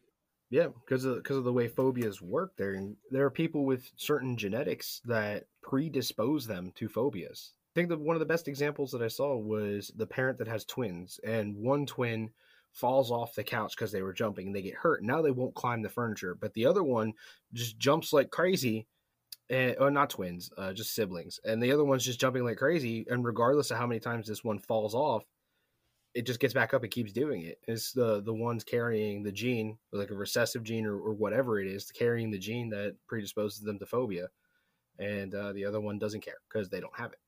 [0.51, 2.57] Yeah, because of because of the way phobias work.
[2.57, 7.55] There, and there are people with certain genetics that predispose them to phobias.
[7.71, 10.49] I think that one of the best examples that I saw was the parent that
[10.49, 12.31] has twins, and one twin
[12.73, 15.03] falls off the couch because they were jumping and they get hurt.
[15.03, 17.13] Now they won't climb the furniture, but the other one
[17.53, 18.87] just jumps like crazy.
[19.49, 21.41] And, oh, not twins, uh, just siblings.
[21.45, 23.05] And the other one's just jumping like crazy.
[23.11, 25.25] And regardless of how many times this one falls off,
[26.15, 27.59] it just gets back up and keeps doing it.
[27.69, 31.69] It's the the ones carrying the gene, like a recessive gene or, or whatever it
[31.69, 34.29] is, carrying the gene that predisposes them to phobia,
[34.99, 37.20] and uh, the other one doesn't care because they don't have it.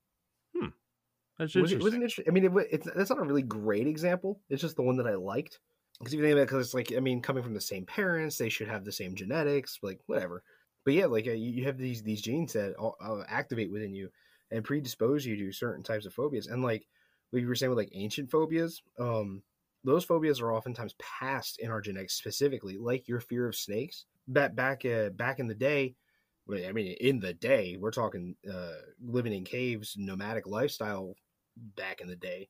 [1.37, 1.83] That's Was it, interesting.
[1.83, 2.25] was it interesting?
[2.27, 4.39] I mean, it, it's that's not a really great example.
[4.49, 5.59] It's just the one that I liked
[5.99, 7.85] because if you think about it, because it's like I mean, coming from the same
[7.85, 10.43] parents, they should have the same genetics, like whatever.
[10.85, 14.09] But yeah, like uh, you, have these these genes that all, uh, activate within you
[14.51, 16.87] and predispose you to certain types of phobias, and like
[17.31, 19.41] what you were saying with like ancient phobias, um,
[19.83, 24.05] those phobias are oftentimes passed in our genetics specifically, like your fear of snakes.
[24.27, 25.95] Back back uh, back in the day,
[26.51, 31.15] I mean, in the day, we're talking uh, living in caves, nomadic lifestyle.
[31.55, 32.49] Back in the day,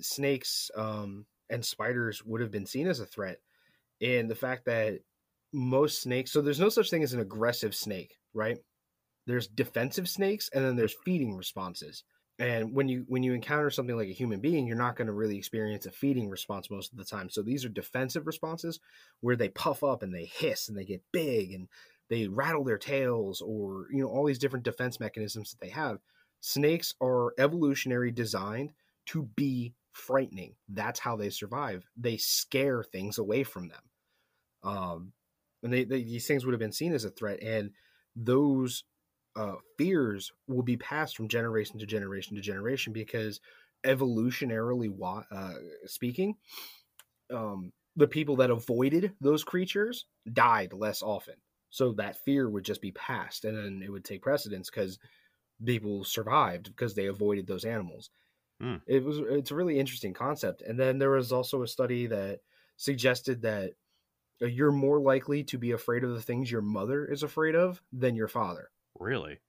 [0.00, 3.38] snakes um, and spiders would have been seen as a threat,
[4.00, 5.00] and the fact that
[5.52, 8.58] most snakes, so there's no such thing as an aggressive snake, right?
[9.26, 12.04] There's defensive snakes, and then there's feeding responses
[12.38, 15.12] and when you when you encounter something like a human being you're not going to
[15.12, 18.78] really experience a feeding response most of the time so these are defensive responses
[19.20, 21.68] where they puff up and they hiss and they get big and
[22.08, 25.98] they rattle their tails or you know all these different defense mechanisms that they have
[26.40, 28.72] snakes are evolutionary designed
[29.06, 30.54] to be frightening.
[30.68, 31.84] That's how they survive.
[31.96, 33.82] They scare things away from them.
[34.62, 35.12] Um
[35.62, 37.70] and they, they these things would have been seen as a threat and
[38.14, 38.84] those
[39.36, 43.40] uh, fears will be passed from generation to generation to generation because
[43.84, 44.90] evolutionarily
[45.30, 45.52] uh,
[45.84, 46.34] speaking,
[47.32, 51.34] um, the people that avoided those creatures died less often.
[51.76, 54.98] So that fear would just be passed, and then it would take precedence because
[55.62, 58.08] people survived because they avoided those animals.
[58.58, 58.76] Hmm.
[58.86, 60.62] It was it's a really interesting concept.
[60.62, 62.40] And then there was also a study that
[62.78, 63.74] suggested that
[64.40, 67.82] uh, you're more likely to be afraid of the things your mother is afraid of
[67.92, 68.70] than your father.
[68.98, 69.40] Really?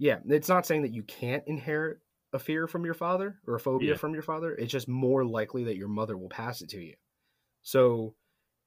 [0.00, 2.00] Yeah, it's not saying that you can't inherit
[2.32, 3.96] a fear from your father or a phobia Yeah.
[3.96, 4.52] from your father.
[4.52, 6.94] It's just more likely that your mother will pass it to you.
[7.62, 8.16] So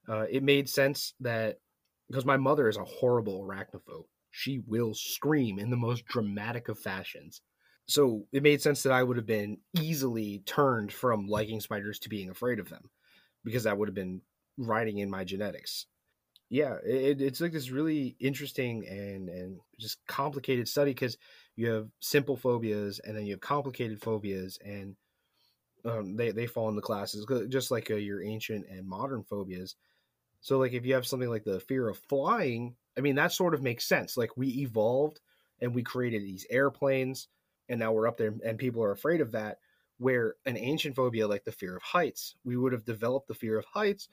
[0.08, 1.58] uh, it made sense that
[2.08, 6.78] because my mother is a horrible arachnophobe, she will scream in the most dramatic of
[6.78, 7.40] fashions.
[7.86, 12.08] So it made sense that I would have been easily turned from liking spiders to
[12.08, 12.90] being afraid of them
[13.44, 14.22] because that would have been
[14.58, 15.86] writing in my genetics
[16.48, 21.16] yeah it, it's like this really interesting and and just complicated study because
[21.56, 24.96] you have simple phobias and then you have complicated phobias and
[25.84, 29.76] um, they, they fall in the classes just like uh, your ancient and modern phobias
[30.46, 33.54] so like if you have something like the fear of flying i mean that sort
[33.54, 35.20] of makes sense like we evolved
[35.60, 37.28] and we created these airplanes
[37.68, 39.58] and now we're up there and people are afraid of that
[39.98, 43.58] where an ancient phobia like the fear of heights we would have developed the fear
[43.58, 44.08] of heights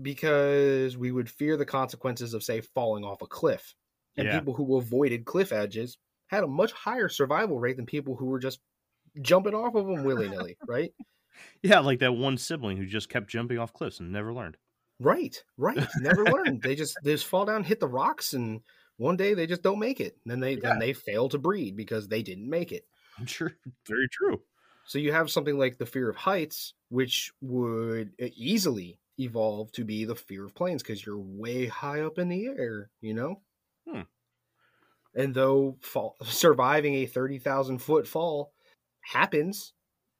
[0.00, 3.74] because we would fear the consequences of say falling off a cliff
[4.16, 4.30] and Yeah.
[4.30, 8.38] people who avoided cliff edges had a much higher survival rate than people who were
[8.38, 8.60] just
[9.22, 10.94] jumping off of them willy-nilly right
[11.62, 14.56] Yeah, like that one sibling who just kept jumping off cliffs and never learned.
[14.98, 18.62] Right right never learned they just they just fall down hit the rocks and
[18.96, 20.62] one day they just don't make it and then they Yeah.
[20.62, 22.84] then they fail to breed because they didn't make it
[23.18, 23.58] I'm sure.
[23.88, 24.44] Very true.
[24.84, 29.84] So you have something like the fear of heights, which would e, easily evolve to
[29.84, 33.42] be the fear of planes because you're way high up in the air, you know?
[33.86, 34.02] Hmm.
[35.14, 38.52] And though fall, surviving a 30,000 foot fall
[39.00, 39.72] happens,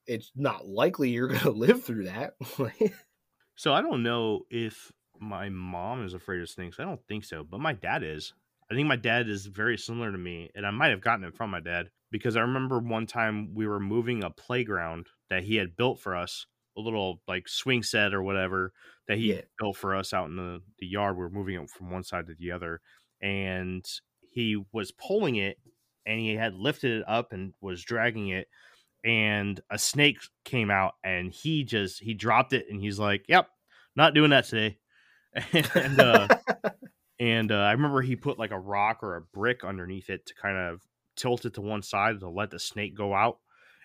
[0.06, 2.36] it's not likely you're going to live through that.
[3.58, 6.78] So I don't know if my mom is afraid of snakes.
[6.78, 8.32] I don't think so, but my dad is.
[8.70, 11.34] I think my dad is very similar to me, and I might have gotten it
[11.34, 15.56] from my dad because I remember one time we were moving a playground that he
[15.56, 18.72] had built for us a little like swing set or whatever
[19.08, 19.42] that he Yeah.
[19.58, 21.16] built for us out in the, the yard.
[21.16, 22.80] We are moving it from one side to the other,
[23.20, 23.84] and
[24.30, 25.58] he was pulling it,
[26.06, 28.48] and he had lifted it up and was dragging it,
[29.04, 33.48] and a snake came out, and he just he dropped it, and he's like, "Yep,
[33.96, 34.78] not doing that today,"
[35.52, 36.28] and uh,
[37.20, 40.34] and uh, I remember he put like a rock or a brick underneath it to
[40.34, 40.82] kind of
[41.16, 43.38] tilt it to one side to let the snake go out,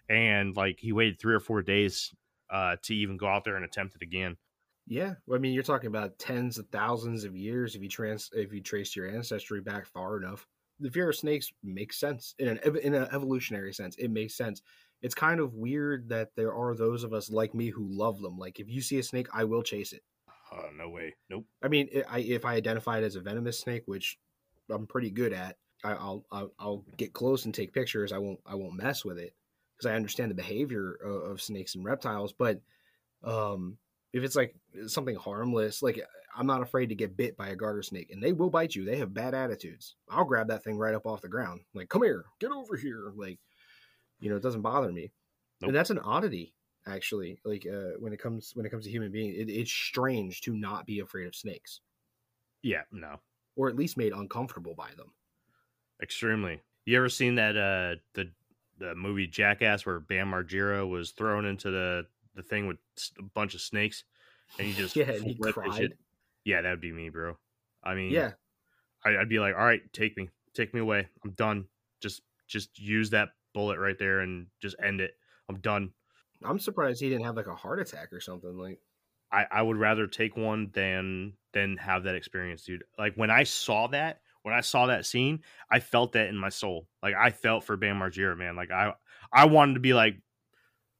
[0.09, 2.13] and like he waited three or four days
[2.49, 4.37] uh, to even go out there and attempt it again.
[4.85, 8.53] Yeah, I mean, you're talking about tens of thousands of years if you trans if
[8.53, 10.45] you trace your ancestry back far enough.
[10.79, 13.95] The fear of snakes makes sense in an in an evolutionary sense.
[13.95, 14.61] It makes sense.
[15.03, 18.37] It's kind of weird that there are those of us like me who love them.
[18.37, 20.01] Like if you see a snake, I will chase it.
[20.51, 21.45] Uh, no way, nope.
[21.61, 24.17] I mean, i if I identify it as a venomous snake, which
[24.69, 28.11] I'm pretty good at, I, I'll, I'll I'll get close and take pictures.
[28.11, 29.33] I won't I won't mess with it
[29.75, 32.33] because I understand the behavior of, of snakes and reptiles.
[32.33, 32.61] But
[33.23, 33.77] um,
[34.13, 34.55] if it's like
[34.87, 35.99] something harmless, like
[36.35, 38.85] I'm not afraid to get bit by a garter snake, and they will bite you.
[38.85, 39.95] They have bad attitudes.
[40.09, 43.11] I'll grab that thing right up off the ground, like come here, get over here,
[43.15, 43.39] like
[44.23, 45.11] you know, it doesn't bother me.
[45.61, 45.69] Nope.
[45.69, 46.53] And that's an oddity
[46.87, 50.41] actually like uh, when it comes when it comes to human beings it, it's strange
[50.41, 51.81] to not be afraid of snakes
[52.61, 53.19] Yeah, no,
[53.55, 55.11] or at least made uncomfortable by them
[56.01, 56.61] extremely.
[56.85, 58.31] You ever seen that uh the
[58.79, 62.05] the movie Jackass where Bam Margera was thrown into the
[62.35, 62.77] the thing with
[63.19, 64.03] a bunch of snakes,
[64.57, 65.91] and he just yeah he flipped his shit?
[65.91, 65.97] cried
[66.43, 67.37] Yeah, that'd be me, bro.
[67.83, 68.31] I mean, yeah
[69.05, 71.07] I, I'd be like, all right, take me, take me away.
[71.23, 71.65] I'm done.
[72.01, 75.11] Just just use that bullet right there and just end it.
[75.49, 75.91] I'm done.
[76.43, 78.79] i'm surprised he didn't have like a heart attack or something like
[79.33, 82.83] I, I would rather take one than than have that experience, dude.
[82.99, 85.39] Like when I saw that, when I saw that scene,
[85.71, 86.87] I felt that in my soul.
[87.01, 88.55] Like I felt for Bam Margera, man.
[88.55, 88.93] Like I
[89.31, 90.17] I wanted to be like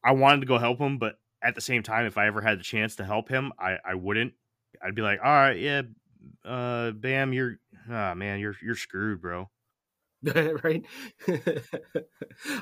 [0.04, 2.60] I wanted to go help him, but at the same time, if I ever had
[2.60, 4.34] the chance to help him, I, I wouldn't.
[4.84, 5.84] I'd be like, all right, yeah,
[6.44, 9.50] uh, Bam, you're ah man, you're you're screwed, bro.
[10.64, 10.84] right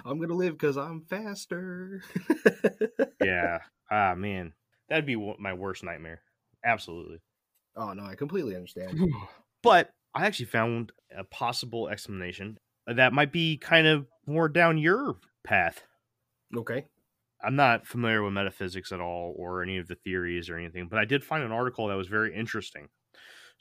[0.05, 2.01] i'm gonna live because i'm faster
[3.23, 3.59] Yeah.
[3.91, 4.53] ah man.
[4.89, 6.21] That'd be my worst nightmare.
[6.65, 7.19] Absolutely.
[7.75, 8.99] oh no i completely understand
[9.63, 15.17] But I actually found a possible explanation that might be kind of more down your
[15.43, 15.83] path.
[16.57, 16.85] okay
[17.43, 20.99] I'm not familiar with metaphysics at all or any of the theories or anything, but
[20.99, 22.89] I did find an article that was very interesting.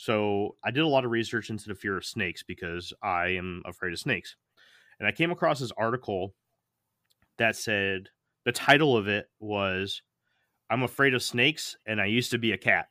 [0.01, 3.61] So I did a lot of research into the fear of snakes because I am
[3.67, 4.35] afraid of snakes.
[4.99, 6.35] And I came across this article
[7.37, 8.09] that said
[8.47, 10.01] the title of it was
[10.71, 12.87] I'm afraid of snakes and I used to be a cat.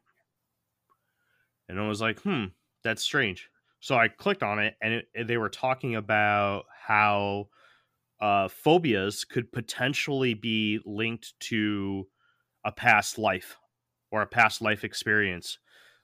[1.67, 2.45] And I was like, hmm,
[2.83, 3.49] that's strange.
[3.79, 7.47] So I clicked on it and it, they were talking about how
[8.21, 12.07] uh, phobias could potentially be linked to
[12.63, 13.57] a past life
[14.11, 15.57] or a past life experience.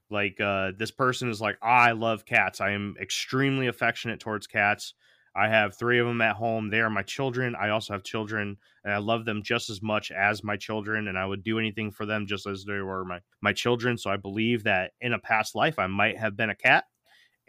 [0.09, 2.61] Like uh, this person is like, I love cats.
[2.61, 4.93] I am extremely affectionate towards cats.
[5.35, 6.69] I have three of them at home.
[6.69, 7.55] They are my children.
[7.59, 11.09] I also have children, and I love them just as much as my children.
[11.09, 13.97] And I would do anything for them just as they were my my children.
[13.97, 16.85] So I believe that in a past life, I might have been a cat,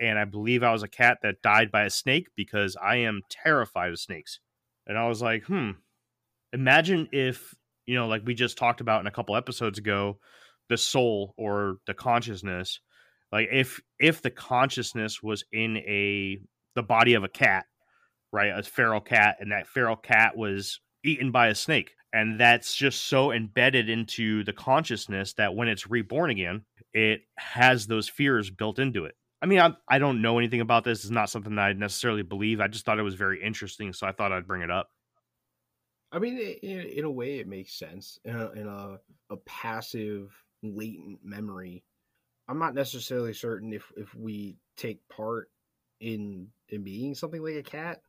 [0.01, 3.23] and I believe I was a cat that died by a snake because I am
[3.31, 4.41] terrified of snakes.
[4.87, 5.73] And I was like, hmm,
[6.53, 7.55] imagine if,
[7.87, 10.19] you know, like we just talked about in a couple episodes ago,
[10.69, 12.81] the soul or the consciousness,
[13.33, 16.39] like if if the consciousness was in a
[16.75, 17.67] the body of a cat,
[18.33, 18.57] right?
[18.57, 21.93] A feral cat, and that feral cat was eaten by a snake.
[22.13, 27.87] And that's just so embedded into the consciousness that when it's reborn again, it has
[27.87, 29.15] those fears built into it.
[29.43, 31.05] I mean, I, I don't know anything about this.
[31.05, 32.61] It's not something that I necessarily believe.
[32.61, 34.89] I just thought it was very interesting, so I thought I'd bring it up.
[36.11, 38.19] I mean, in, in a way, it makes sense.
[38.25, 38.99] In a, in a
[39.29, 40.33] a passive,
[40.75, 41.85] latent memory,
[42.49, 45.51] I'm not necessarily certain if if we take part
[46.01, 48.03] in in being something like a cat.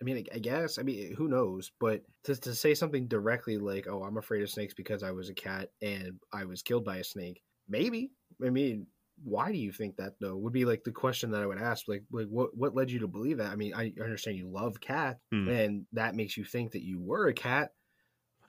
[0.00, 0.78] I mean, I, I guess.
[0.78, 1.70] I mean, who knows?
[1.78, 5.28] But to to say something directly like, "Oh, I'm afraid of snakes because I was
[5.28, 8.12] a cat and I was killed by a snake," maybe.
[8.44, 8.88] I mean,
[9.22, 10.36] why do you think that though?
[10.36, 11.86] Would be like the question that I would ask.
[11.88, 13.52] Like, like what what led you to believe that?
[13.52, 15.52] I mean, I understand you love cats Hmm.
[15.52, 17.72] and that makes you think that you were a cat,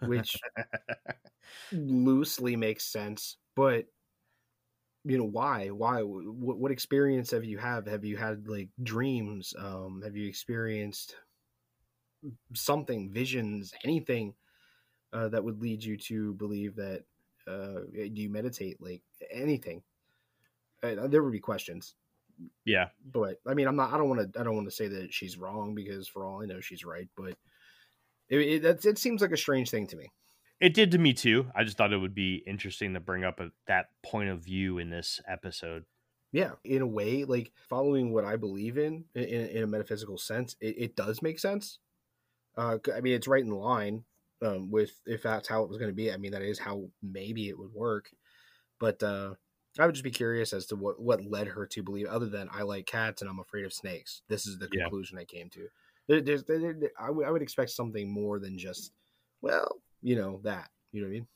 [0.01, 0.35] which
[1.71, 3.37] loosely makes sense.
[3.55, 3.85] But
[5.05, 5.69] you know why?
[5.69, 6.01] Why?
[6.01, 7.87] What, what experience have you had?
[7.87, 9.53] Have you had like dreams?
[9.57, 11.15] Um, have you experienced
[12.53, 14.33] something, visions, anything
[15.11, 17.03] uh, that would lead you to believe that?
[17.45, 18.81] Uh, do you meditate?
[18.81, 19.83] Like anything?
[20.81, 21.95] Uh, there would be questions
[22.65, 23.93] yeah, but I mean, I'm not.
[23.93, 24.39] I don't want to.
[24.39, 27.07] I don't want to say that she's wrong because for all I know, she's right.
[27.15, 27.35] But
[28.29, 30.11] it it, it seems like a strange thing to me.
[30.59, 31.47] It did to me too.
[31.55, 34.77] I just thought it would be interesting to bring up a, that point of view
[34.77, 35.85] in this episode.
[36.31, 40.55] Yeah, in a way, like following what I believe in in, in a metaphysical sense,
[40.61, 41.79] it, it does make sense.
[42.57, 44.05] Uh, I mean, it's right in line
[44.41, 46.11] um, with if that's how it was going to be.
[46.11, 48.09] I mean, that is how maybe it would work.
[48.79, 49.35] But uh,
[49.79, 52.49] I would just be curious as to what what led her to believe, other than
[52.51, 54.21] I like cats and I'm afraid of snakes.
[54.27, 54.83] This is the Yeah.
[54.83, 55.67] conclusion I came to.
[56.07, 58.93] There, there's, there, there- I would expect something more than just,
[59.41, 60.69] well, you know that.
[60.91, 61.27] You know what I mean?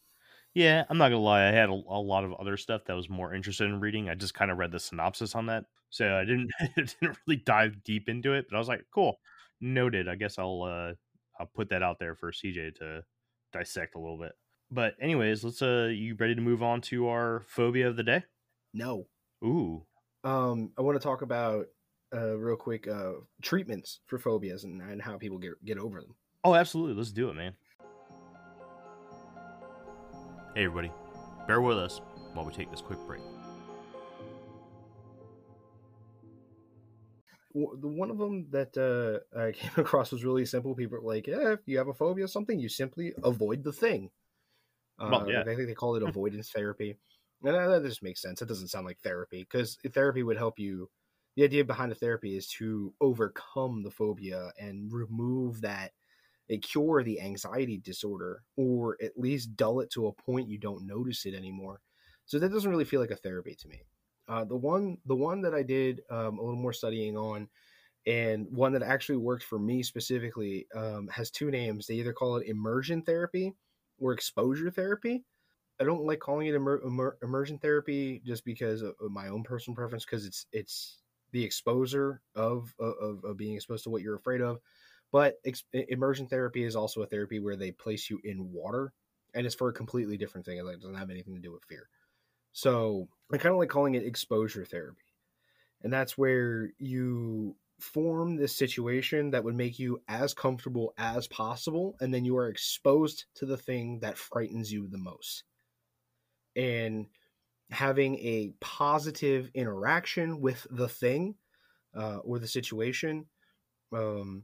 [0.53, 1.47] Yeah, I'm not gonna lie.
[1.47, 4.09] I had a, a lot of other stuff that I was more interested in reading.
[4.09, 7.83] I just kind of read the synopsis on that, so I didn't didn't really dive
[7.83, 8.47] deep into it.
[8.49, 9.19] But I was like, cool,
[9.61, 10.07] noted.
[10.07, 10.93] I guess I'll uh
[11.39, 13.03] I'll put that out there for CJ to
[13.53, 14.33] dissect a little bit.
[14.71, 18.23] But anyways, let's uh, you ready to move on to our phobia of the day?
[18.73, 19.07] No.
[19.43, 19.85] Ooh,
[20.23, 21.67] Um, I want to talk about
[22.13, 26.15] uh, real quick uh, treatments for phobias and, and how people get get over them.
[26.43, 26.95] oh, absolutely.
[26.95, 27.53] Let's do it, man.
[30.55, 30.91] Hey, everybody,
[31.47, 32.01] bear with us
[32.33, 33.21] while we take this quick break.
[37.53, 40.75] The one of them that uh, I came across was really simple.
[40.75, 43.73] People were like, "Yeah, if you have a phobia of something, you simply avoid the
[43.73, 44.11] thing."
[44.99, 45.41] Uh, Well, yeah.
[45.41, 46.97] I think they call it avoidance therapy,
[47.43, 48.41] and that, that just makes sense.
[48.41, 50.89] It doesn't sound like therapy because therapy would help you.
[51.37, 55.91] The idea behind the therapy is to overcome the phobia and remove that,
[56.49, 60.87] and cure the anxiety disorder, or at least dull it to a point you don't
[60.87, 61.79] notice it anymore.
[62.25, 63.81] So that doesn't really feel like a therapy to me.
[64.27, 67.47] Uh, the one the one that I did um, a little more studying on,
[68.05, 71.85] and one that actually worked for me specifically, um, has two names.
[71.85, 73.53] They either call it immersion therapy
[73.99, 75.23] or exposure therapy.
[75.79, 79.43] I don't like calling it immer- immer- immersion therapy just because of, of my own
[79.43, 84.15] personal preference, because it's it's the exposure of, of of being exposed to what you're
[84.15, 84.59] afraid of.
[85.11, 88.93] But ex- immersion therapy is also a therapy where they place you in water,
[89.33, 90.57] and it's for a completely different thing.
[90.57, 91.89] It doesn't have anything to do with fear.
[92.51, 95.03] So I kind of like calling it exposure therapy.
[95.83, 101.95] And that's where you form this situation that would make you as comfortable as possible.
[102.01, 105.43] And then you are exposed to the thing that frightens you the most.
[106.55, 107.05] And
[107.71, 111.35] having a positive interaction with the thing
[111.95, 113.25] uh, or the situation
[113.93, 114.43] um,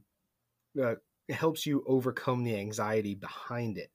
[0.82, 0.94] uh,
[1.30, 3.90] helps you overcome the anxiety behind it.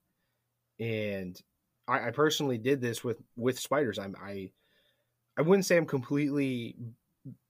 [0.79, 1.39] And
[1.87, 3.99] I, I personally did this with with spiders.
[3.99, 4.51] I'm I
[5.37, 6.75] I wouldn't say I'm completely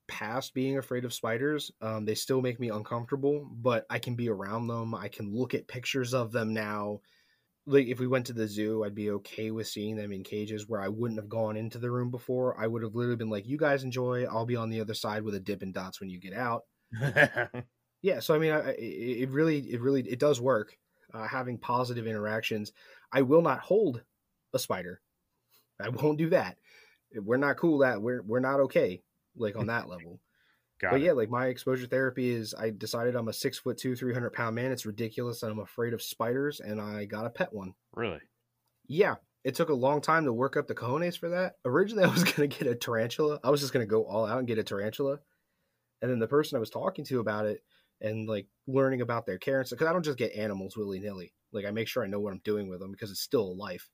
[0.08, 1.72] past being afraid of spiders.
[1.82, 4.96] Um, they still make me uncomfortable, but I can be around them.
[4.96, 7.02] I can look at pictures of them now.
[7.70, 10.68] Like if we went to the zoo, I'd be okay with seeing them in cages
[10.68, 12.60] where I wouldn't have gone into the room before.
[12.60, 14.26] I would have literally been like, "You guys enjoy.
[14.26, 16.64] I'll be on the other side with a Dippin' Dots when you get out."
[18.02, 20.78] yeah so i mean I, it really it really it does work
[21.14, 22.72] uh, having positive interactions
[23.12, 24.04] i will not hold
[24.54, 25.02] a spider
[25.80, 26.58] i won't do that
[27.16, 29.02] we're not cool that we're we're not okay
[29.36, 30.20] like on that level
[30.82, 31.06] Got but it.
[31.06, 34.56] yeah like my exposure therapy is i decided i'm a six foot two 300 pound
[34.56, 34.72] man.
[34.72, 37.74] It's ridiculous and i'm afraid of spiders and i got a pet one.
[37.94, 38.20] Really?
[38.88, 41.56] yeah it took a long time to work up the cojones for that.
[41.66, 43.40] Originally i was going to get a tarantula.
[43.44, 45.20] I was just going to go all out and get a tarantula.
[46.02, 47.62] And then the person i was talking to about it
[48.02, 51.34] and like learning about their care and stuff because i don't just get animals willy-nilly.
[51.52, 53.54] Like i make sure i know what i'm doing with them because it's still a
[53.54, 53.90] life.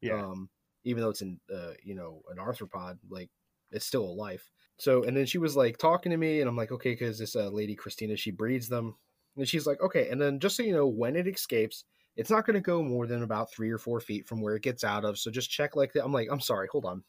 [0.00, 0.24] Yeah.
[0.24, 0.48] um
[0.84, 3.30] even though it's in uh you know an arthropod like
[3.70, 6.56] it's still a life so and then she was like talking to me and i'm
[6.56, 8.94] like okay because this uh, lady christina she breeds them.
[9.38, 10.08] And she's like okay.
[10.08, 11.84] And then just so you know when it escapes
[12.16, 14.62] it's not going to go more than about three or four feet from where it
[14.62, 17.02] gets out of so just check like that i'm like i'm sorry hold on.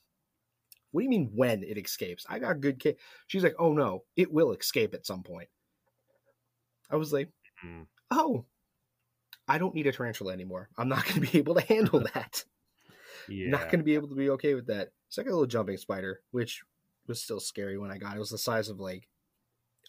[0.92, 2.26] What do you mean when it escapes?
[2.30, 2.98] I got good kid
[3.28, 5.48] she's like oh no it will escape at some point.
[6.92, 7.32] I was like
[7.66, 7.88] Mm.
[8.12, 8.46] oh
[9.48, 10.70] i don't need a tarantula anymore.
[10.78, 12.44] I'm not going to be able to handle that.
[13.30, 13.50] Yeah.
[13.50, 14.90] not going to be able to be okay with that.
[15.08, 16.62] It's like a little jumping spider, which
[17.08, 18.18] was still scary when I got it.
[18.18, 19.08] It was the size of like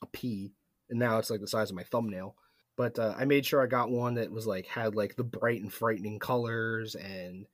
[0.03, 0.53] a pea,
[0.91, 2.37] and now it's like the size of my thumbnail.
[2.77, 5.61] But uh, I made sure I got one that was like had like the bright
[5.61, 7.47] and frightening colors and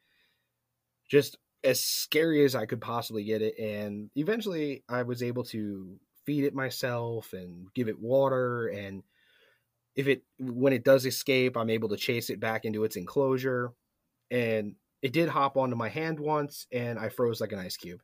[1.09, 3.59] just as scary as I could possibly get it.
[3.59, 9.03] And eventually, I was able to feed it myself and give it water and
[9.95, 13.73] if it when it does escape i'm able to chase it back into its enclosure
[14.31, 18.01] and it did hop onto my hand once and i froze like an ice cube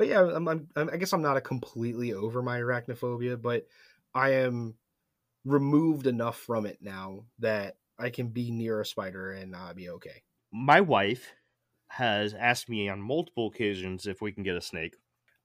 [0.00, 3.66] but yeah I'm, I'm, i guess i'm not a completely over my arachnophobia but
[4.14, 4.74] i am
[5.44, 9.90] removed enough from it now that i can be near a spider and uh, be
[9.90, 10.22] okay
[10.52, 11.34] my wife
[11.90, 14.96] has asked me on multiple occasions if we can get a snake.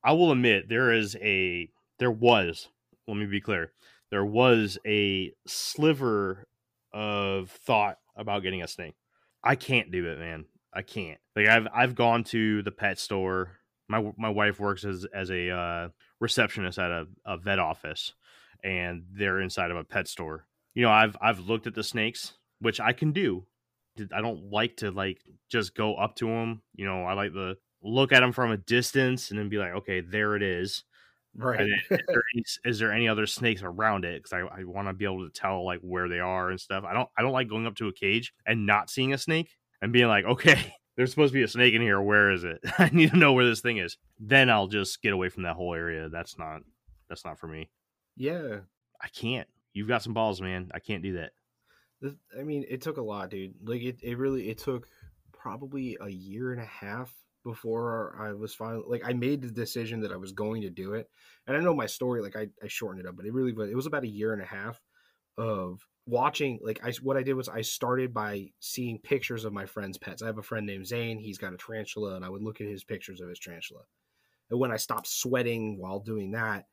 [0.03, 2.69] I will admit there is a there was,
[3.07, 3.71] let me be clear,
[4.11, 6.47] there was a sliver
[6.93, 8.95] of thought about getting a snake.
[9.43, 10.45] I can't do it, man.
[10.73, 11.19] I can't.
[11.35, 13.57] Like I've I've gone to the pet store.
[13.87, 18.13] My my wife works as as a uh, receptionist at a, a vet office,
[18.63, 20.47] and they're inside of a pet store.
[20.73, 23.45] You know, I've I've looked at the snakes, which I can do.
[24.13, 25.19] I don't like to like
[25.49, 26.61] just go up to them.
[26.75, 29.73] You know, I like to look at them from a distance and then be like,
[29.73, 30.83] okay, there it is.
[31.37, 31.61] Right.
[31.61, 34.23] Is, there any, is there any other snakes around it?
[34.23, 36.83] Because I, I want to be able to tell like where they are and stuff.
[36.85, 39.49] I don't I don't like going up to a cage and not seeing a snake
[39.81, 42.01] and being like, okay, there's supposed to be a snake in here.
[42.01, 42.59] Where is it?
[42.77, 43.97] I need to know where this thing is.
[44.19, 46.09] Then I'll just get away from that whole area.
[46.09, 46.61] That's not
[47.09, 47.69] that's not for me.
[48.15, 48.59] yeah.
[49.01, 49.47] I can't.
[49.73, 50.71] You've got some balls, man.
[50.73, 51.31] I can't do that.
[52.01, 53.53] This- I mean, it took a lot, dude.
[53.63, 54.87] Like it, it really it took
[55.33, 59.99] probably a year and a half before I was finally like I made the decision
[60.01, 61.07] that I was going to do it.
[61.45, 63.69] And I know my story, like I, I shortened it up, but it really was
[63.69, 64.81] it was about a year and a half
[65.37, 69.65] of watching like I what I did was I started by seeing pictures of my
[69.65, 70.21] friends' pets.
[70.21, 72.67] I have a friend named Zane, he's got a tarantula, and I would look at
[72.67, 73.81] his pictures of his tarantula.
[74.49, 76.65] And when I stopped sweating while doing that,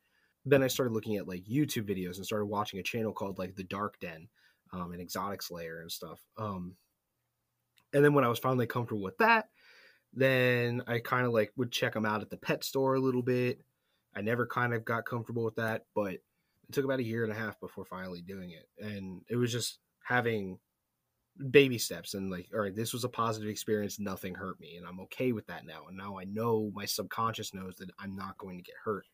[0.45, 3.55] then I started looking at like YouTube videos and started watching a channel called like
[3.55, 4.28] The Dark Den
[4.72, 6.20] um, and Exotics Lair and stuff.
[6.37, 6.76] Um,
[7.93, 9.49] and then when I was finally comfortable with that,
[10.12, 13.22] then I kind of like would check them out at the pet store a little
[13.22, 13.61] bit.
[14.14, 16.16] I never kind of got comfortable with that, but
[16.73, 18.66] it took about a year and a half before finally doing it.
[18.85, 20.59] And it was just having
[21.51, 23.99] baby steps and like, all right, this was a positive experience.
[23.99, 24.77] Nothing hurt me.
[24.77, 25.87] And I'm okay with that now.
[25.89, 29.07] And now I know my subconscious knows that I'm not going to get hurt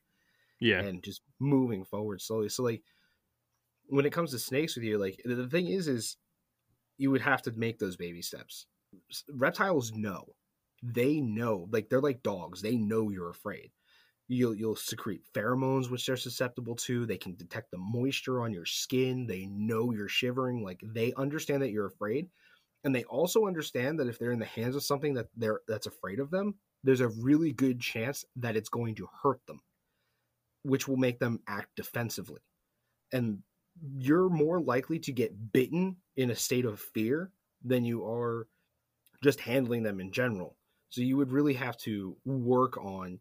[0.61, 0.81] Yeah.
[0.81, 2.49] and just moving forward slowly.
[2.49, 2.83] So like
[3.87, 6.17] when it comes to snakes with you, like the the thing is, is
[6.97, 8.67] you would have to make those baby steps.
[9.31, 10.35] Reptiles know,
[10.83, 12.63] they know, like they're like dogs.
[12.63, 13.71] They know you're afraid.
[14.29, 17.07] You'll you'll secrete pheromones which they're susceptible to.
[17.07, 19.27] They can detect the moisture on your skin.
[19.27, 20.63] They know you're shivering.
[20.63, 22.29] Like they understand that you're afraid,
[22.85, 25.87] and they also understand that if they're in the hands of something that they're that's
[25.87, 29.63] afraid of them, there's a really good chance that it's going to hurt them
[30.63, 32.41] which will make them act defensively.
[33.13, 33.39] And
[33.97, 37.31] you're more likely to get bitten in a state of fear
[37.65, 38.49] than you are
[39.23, 40.57] just handling them in general.
[40.91, 43.21] So you would really have to work on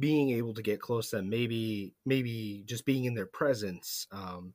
[0.00, 4.54] being able to get close to them, maybe maybe just being in their presence, um,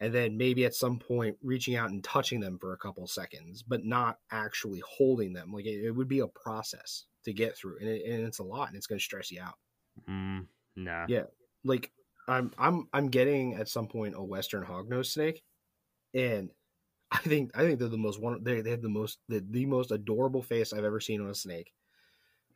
[0.00, 3.62] and then maybe at some point reaching out and touching them for a couple seconds,
[3.62, 5.52] but not actually holding them.
[5.52, 8.44] Like it, it would be a process to get through, and, it, and it's a
[8.44, 9.58] lot, and it's going to stress you out
[10.08, 11.08] Mm, nah.
[11.08, 11.26] Yeah.
[11.64, 11.92] like
[12.28, 15.42] I'm I'm I'm getting at some point a western hognose snake,
[16.14, 16.52] and
[17.12, 19.66] I think I think they're the most one they they have the most the, the
[19.66, 21.74] most adorable face I've ever seen on a snake.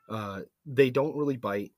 [0.08, 1.72] Uh, they don't really bite.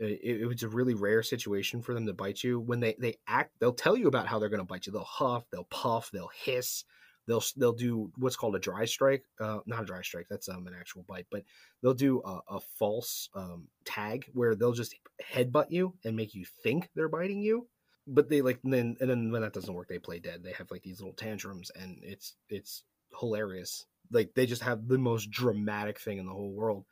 [0.00, 2.60] It, it was a really rare situation for them to bite you.
[2.60, 4.92] When they they act, they'll tell you about how they're going to bite you.
[4.92, 6.84] They'll huff, they'll puff, they'll hiss.
[7.26, 9.24] They'll they'll do what's called a dry strike.
[9.38, 10.26] Uh, not a dry strike.
[10.30, 11.44] That's um an actual bite, but
[11.82, 16.44] they'll do a, a false um, tag where they'll just headbutt you and make you
[16.62, 17.66] think they're biting you
[18.08, 20.52] but they like and then and then when that doesn't work they play dead they
[20.52, 22.82] have like these little tantrums and it's it's
[23.20, 26.84] hilarious like they just have the most dramatic thing in the whole world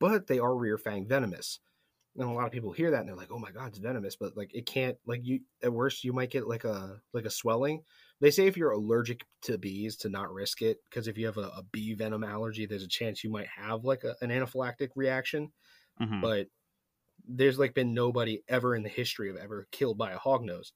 [0.00, 1.60] but they are rear fang venomous
[2.18, 4.16] and a lot of people hear that and they're like oh my god it's venomous
[4.16, 7.30] but like it can't like you at worst you might get like a like a
[7.30, 7.82] swelling
[8.20, 11.36] they say if you're allergic to bees to not risk it because if you have
[11.38, 14.90] a, a bee venom allergy there's a chance you might have like a, an anaphylactic
[14.96, 15.52] reaction
[16.00, 16.22] Mhm.
[16.22, 16.48] but
[17.26, 20.72] there's like been nobody ever in the history of ever killed by a hognose.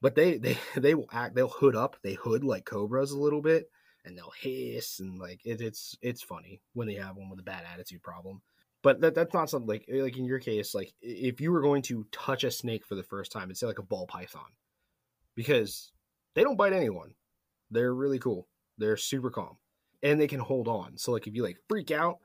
[0.00, 3.42] But they they they will act they'll hood up, they hood like cobras a little
[3.42, 3.70] bit,
[4.04, 7.44] and they'll hiss and like it, it's it's funny when they have one with a
[7.44, 8.42] bad attitude problem.
[8.82, 11.82] But that that's not something like like in your case, like if you were going
[11.82, 14.50] to touch a snake for the first time, it's like a ball python.
[15.34, 15.92] Because
[16.34, 17.14] they don't bite anyone.
[17.70, 18.48] They're really cool.
[18.78, 19.56] They're super calm.
[20.02, 20.98] And they can hold on.
[20.98, 22.18] So like if you like freak out,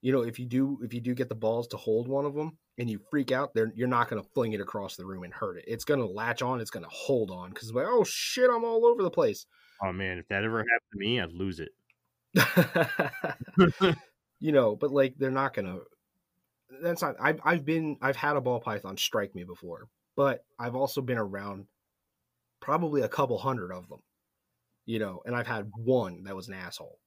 [0.00, 2.34] you know, if you do if you do get the balls to hold one of
[2.34, 5.24] them and you freak out, they're, you're not going to fling it across the room
[5.24, 5.64] and hurt it.
[5.66, 6.60] It's going to latch on.
[6.60, 9.46] It's going to hold on because like, oh shit, I'm all over the place.
[9.82, 11.72] Oh man, if that ever happened to me, I'd lose it.
[14.40, 15.82] you know, but like they're not going to.
[16.82, 17.16] That's not.
[17.20, 21.18] I've I've been I've had a ball python strike me before, but I've also been
[21.18, 21.66] around
[22.60, 24.00] probably a couple hundred of them.
[24.86, 26.98] You know, and I've had one that was an asshole,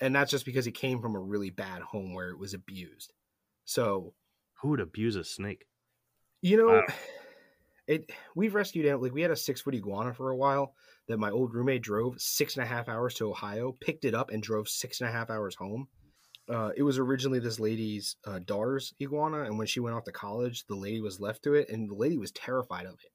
[0.00, 3.12] and that's just because he came from a really bad home where it was abused.
[3.64, 4.14] So
[4.60, 5.66] Who would abuse a snake?
[6.42, 6.82] You know, Wow.
[7.86, 8.96] it we've rescued it.
[8.98, 10.74] Like we had a six foot iguana for a while
[11.08, 14.30] that my old roommate drove six and a half hours to Ohio, picked it up,
[14.30, 15.88] and drove six and a half hours home.
[16.50, 20.12] Uh, it was originally this lady's uh, daughter's iguana, and when she went off to
[20.12, 23.12] college, the lady was left to it, and the lady was terrified of it.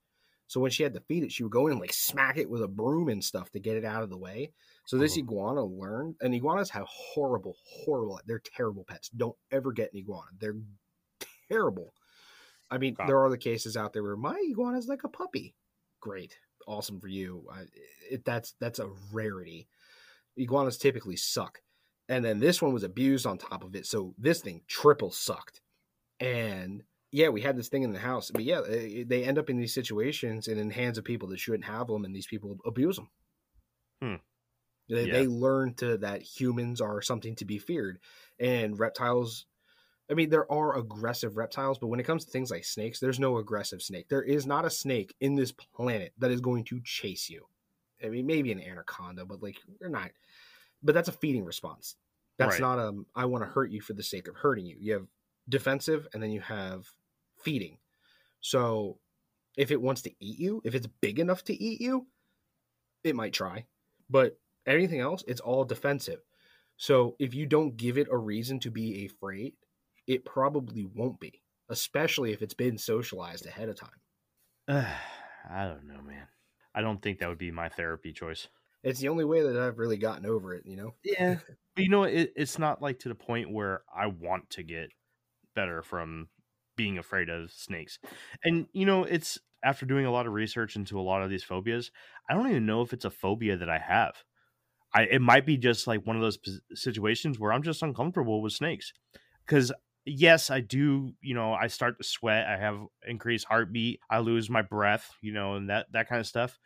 [0.48, 2.50] So when she had to feed it, she would go in and like smack it
[2.50, 4.54] with a broom and stuff to get it out of the way.
[4.86, 5.22] So this Oh.
[5.22, 8.22] iguana learned, and iguanas have horrible, horrible.
[8.26, 9.10] They're terrible pets.
[9.10, 10.30] Don't ever get an iguana.
[10.40, 10.56] They're
[11.50, 11.94] terrible.
[12.70, 13.08] I mean, Wow.
[13.08, 15.56] there are the cases out there where my iguana is like a puppy.
[16.00, 17.48] Great, awesome for you.
[17.52, 17.66] I,
[18.12, 19.68] it, that's that's a rarity.
[20.38, 21.62] Iguanas typically suck,
[22.10, 23.86] and then this one was abused on top of it.
[23.86, 25.62] So this thing triple sucked,
[26.20, 28.32] and yeah, we had this thing in the house.
[28.32, 31.40] But yeah, they end up in these situations and in the hands of people that
[31.40, 33.10] shouldn't have them, and these people abuse them.
[34.02, 34.16] Hmm.
[34.90, 35.14] They, Yeah.
[35.14, 38.00] they learn to that humans are something to be feared,
[38.40, 39.46] and reptiles.
[40.10, 43.20] I mean, there are aggressive reptiles, but when it comes to things like snakes, there's
[43.20, 44.08] no aggressive snake.
[44.08, 47.48] There is not a snake in this planet that is going to chase you.
[48.04, 50.12] I mean, maybe an anaconda, but like you're not.
[50.86, 51.98] But that's a feeding response.
[52.38, 52.62] That's Right.
[52.62, 54.78] not a I want to hurt you for the sake of hurting you.
[54.80, 55.08] You have
[55.50, 56.94] defensive, and then you have
[57.38, 57.80] feeding.
[58.42, 59.02] So,
[59.58, 62.08] if it wants to eat you, if it's big enough to eat you,
[63.04, 63.68] it might try.
[64.10, 66.22] But anything else, it's all defensive.
[66.78, 69.56] So, if you don't give it a reason to be afraid,
[70.08, 74.02] it probably won't be, especially if it's been socialized ahead of time.
[74.68, 76.28] I don't know, man.
[76.74, 78.48] I don't think that would be my therapy choice.
[78.86, 80.94] It's the only way that I've really gotten over it, you know?
[81.04, 81.40] Yeah.
[81.76, 84.92] But you know, it, it's not like to the point where I want to get
[85.56, 86.30] better from
[86.78, 88.00] being afraid of snakes.
[88.46, 91.44] And, you know, it's after doing a lot of research into a lot of these
[91.44, 91.92] phobias,
[92.30, 94.24] I don't even know if it's a phobia that I have.
[94.94, 98.42] I, it might be just like one of those pos- situations where I'm just uncomfortable
[98.42, 98.94] with snakes.
[99.46, 99.72] Because,
[100.06, 104.50] yes, I do, you know, I start to sweat, I have increased heartbeat, I lose
[104.50, 106.58] my breath, you know, and that, that kind of stuff.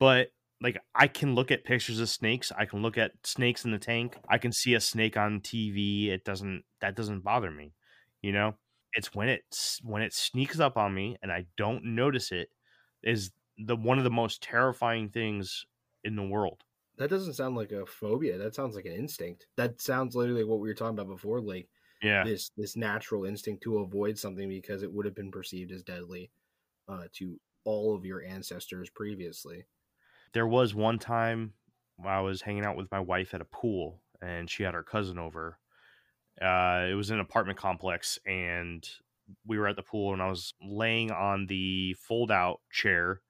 [0.00, 0.30] But
[0.60, 2.52] like I can look at pictures of snakes.
[2.52, 4.18] I can look at snakes in the tank.
[4.28, 6.10] I can see a snake on TV.
[6.10, 7.74] It doesn't that doesn't bother me.
[8.22, 8.58] You know,
[8.94, 12.50] it's when it s- when it sneaks up on me and I don't notice it
[13.02, 15.64] is the one of the most terrifying things
[16.04, 16.64] in the world.
[16.96, 18.38] That doesn't sound like a phobia.
[18.38, 19.46] That sounds like an instinct.
[19.56, 21.68] That sounds literally what we were talking about before, like
[22.02, 22.24] Yeah.
[22.24, 26.30] this this natural instinct to avoid something because it would have been perceived as deadly
[26.88, 29.66] uh, to all of your ancestors previously.
[30.36, 31.54] There was one time
[32.04, 35.18] I was hanging out with my wife at a pool and she had her cousin
[35.18, 35.58] over.
[36.38, 38.86] Uh, it was an apartment complex and
[39.46, 43.22] we were at the pool and I was laying on the fold out chair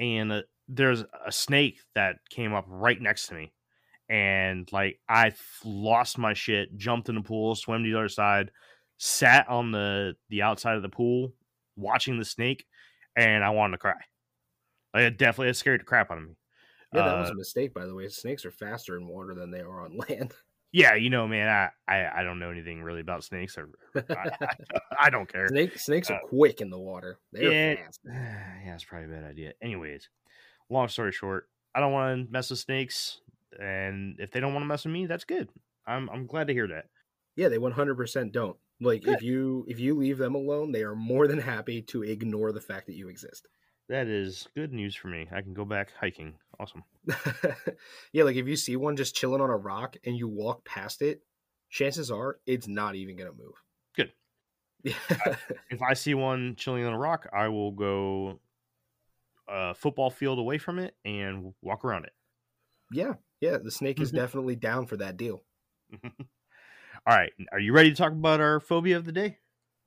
[0.00, 3.52] and uh, there's a snake that came up right next to me.
[4.08, 5.34] And like I
[5.64, 8.50] lost my shit, jumped in the pool, swam to the other side,
[8.98, 11.34] sat on the the outside of the pool
[11.76, 12.66] watching the snake,
[13.14, 13.94] and I wanted to cry.
[14.94, 16.34] Like it definitely it scared the crap out of me.
[16.92, 18.08] Yeah, that was Uh, a mistake, by the way.
[18.08, 20.34] Snakes are faster in water than they are on land.
[20.72, 23.58] Yeah, you know, man, I, I, I don't know anything really about snakes.
[23.58, 23.70] Or
[24.14, 24.54] I, I,
[24.98, 25.50] I don't care.
[25.50, 27.20] Snake, snakes are Uh, quick in the water.
[27.32, 28.00] They're fast.
[28.04, 29.52] yeah, it's probably a bad idea.
[29.60, 30.08] Anyways,
[30.70, 33.20] long story short, I don't want to mess with snakes,
[33.58, 35.50] and if they don't want to mess with me, that's good.
[35.86, 36.86] I'm I'm glad to hear that.
[37.36, 38.58] Yeah, they 100% don't.
[38.80, 39.18] Like Good.
[39.18, 42.60] if you if you leave them alone, they are more than happy to ignore the
[42.60, 43.48] fact that you exist.
[43.92, 45.28] That is good news for me.
[45.30, 46.38] I can go back hiking.
[46.58, 46.82] Awesome.
[48.12, 51.02] yeah, like if you see one just chilling on a rock and you walk past
[51.02, 51.22] it,
[51.68, 53.54] chances are it's not even gonna move.
[53.94, 54.12] Good.
[54.84, 55.36] Yeah.
[55.70, 58.40] If I see one chilling on a rock, I will go
[59.48, 62.12] a football field away from it and walk around it.
[62.90, 63.58] yeah, yeah.
[63.58, 64.16] The snake is Mhm.
[64.16, 65.44] definitely down for that deal.
[67.06, 69.38] All right, are you ready to talk about our phobia of the day?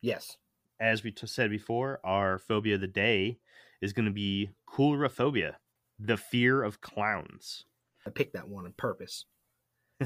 [0.02, 0.38] Yes.
[0.80, 3.40] as we t- said before, our phobia of the day
[3.86, 5.54] is going to be coulrophobia,
[6.00, 7.66] the fear of clowns.
[8.06, 9.26] I picked that one on purpose.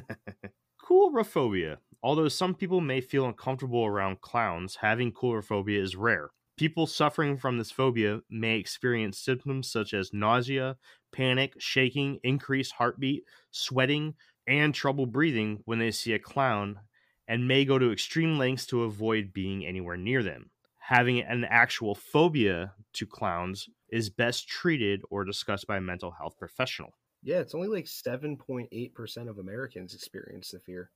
[0.86, 1.78] Coulrophobia.
[2.04, 6.30] Although some people may feel uncomfortable around clowns, having coulrophobia is rare.
[6.58, 10.78] People suffering from this phobia may experience symptoms such as nausea,
[11.14, 14.14] panic, shaking, increased heartbeat, sweating,
[14.46, 16.80] and trouble breathing when they see a clown,
[17.28, 20.50] and may go to extreme lengths to avoid being anywhere near them.
[20.90, 26.36] Having an actual phobia to clowns is best treated or discussed by a mental health
[26.40, 26.90] professional.
[27.22, 30.90] Yeah, it's only like seven point eight percent of Americans experience the fear.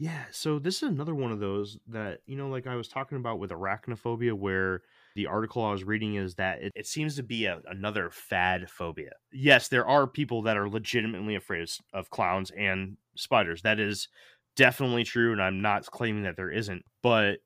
[0.00, 3.16] Yeah, so this is another one of those that, you know, like I was talking
[3.16, 4.82] about with arachnophobia, where
[5.14, 8.68] the article I was reading is that it, it seems to be a, another fad
[8.68, 9.12] phobia.
[9.30, 13.62] Yes, there are people that are legitimately afraid of, of clowns and spiders.
[13.62, 14.08] That is
[14.56, 17.38] definitely true, and I'm not claiming that there isn't, but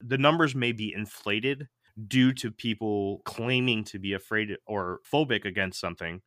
[0.00, 1.68] the numbers may be inflated
[2.06, 6.22] due to people claiming to be afraid or phobic against something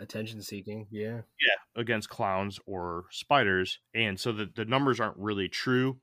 [0.00, 0.86] Attention seeking.
[0.92, 1.22] Yeah.
[1.40, 5.98] Yeah against clowns or spiders and so the, the numbers aren't really true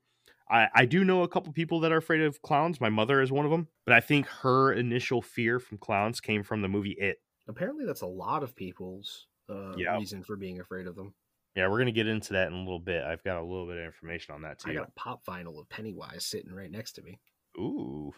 [0.48, 2.80] I, I do know a couple people that are afraid of clowns.
[2.80, 6.42] My mother is one of them, but I think her initial fear from clowns came
[6.42, 7.18] from the movie It.
[7.48, 11.14] Apparently, that's a lot of people's uh, reason for being afraid of them.
[11.56, 13.02] Yeah, we're gonna get into that in a little bit.
[13.02, 14.70] I've got a little bit of information on that too.
[14.70, 17.18] I got a pop vinyl of Pennywise sitting right next to me.
[17.58, 18.12] Ooh,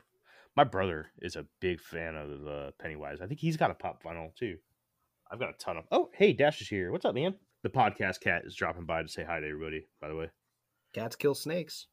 [0.56, 3.20] my brother is a big fan of uh, Pennywise.
[3.22, 4.56] I think he's got a pop vinyl too.
[5.30, 5.84] I've got a ton of.
[5.92, 6.90] Oh, hey, Dash is here.
[6.90, 7.36] What's up, man?
[7.62, 9.86] The podcast cat is dropping by to say hi to everybody.
[10.00, 10.30] By the way,
[10.92, 11.86] Cats kill snakes.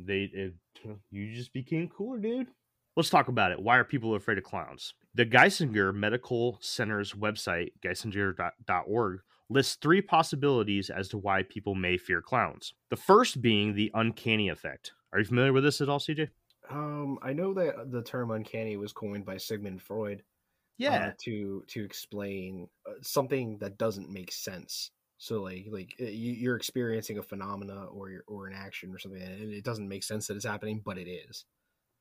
[0.00, 0.54] they it,
[1.10, 2.48] you just became cooler, dude.
[2.96, 3.62] Let's talk about it.
[3.62, 4.94] Why are people afraid of clowns?
[5.14, 9.20] The Geisinger Medical Center's website, geisinger.org,
[9.50, 12.74] lists three possibilities as to why people may fear clowns.
[12.90, 14.92] The first being the uncanny effect.
[15.12, 16.28] Are you familiar with this at all, CJ?
[16.70, 20.22] Um, I know that the term "uncanny" was coined by Sigmund Freud.
[21.08, 24.90] uh, to to explain uh, something that doesn't make sense.
[25.18, 29.22] So like like uh, you, you're experiencing a phenomena or or an action or something,
[29.22, 31.44] and it doesn't make sense that it's happening, but it is.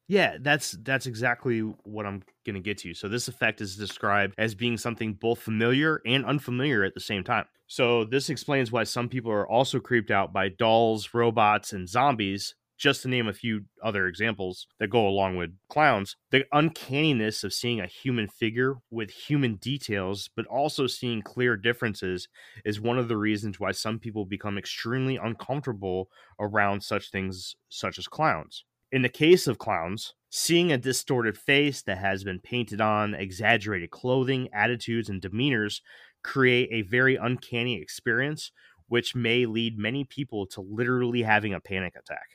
[0.08, 2.94] Yeah, that's that's exactly what I'm going to get to.
[2.94, 7.24] So this effect is described as being something both familiar and unfamiliar at the same
[7.26, 7.46] time.
[7.68, 12.56] So this explains why some people are also creeped out by dolls, robots, and zombies,
[12.78, 16.16] just to name a few other examples that go along with clowns.
[16.32, 22.30] The uncanniness of seeing a human figure with human details, but also seeing clear differences
[22.64, 28.00] is one of the reasons why some people become extremely uncomfortable around such things such
[28.00, 28.64] as clowns.
[28.90, 33.92] In the case of clowns, seeing a distorted face that has been painted on, exaggerated
[33.92, 35.82] clothing, attitudes, and demeanors
[36.24, 38.52] create a very uncanny experience,
[38.88, 42.28] which may lead many people to literally having a panic attack.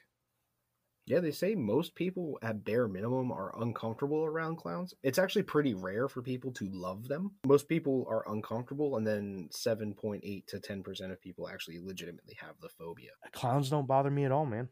[1.07, 4.95] Yeah, they say most people at bare minimum are uncomfortable around clowns.
[5.03, 7.33] It's actually pretty rare for people to love them.
[7.47, 12.69] Most people are uncomfortable, and then 7.8 to 10% of people actually legitimately have the
[12.69, 13.11] phobia.
[13.33, 14.69] Clowns don't bother me at all, man.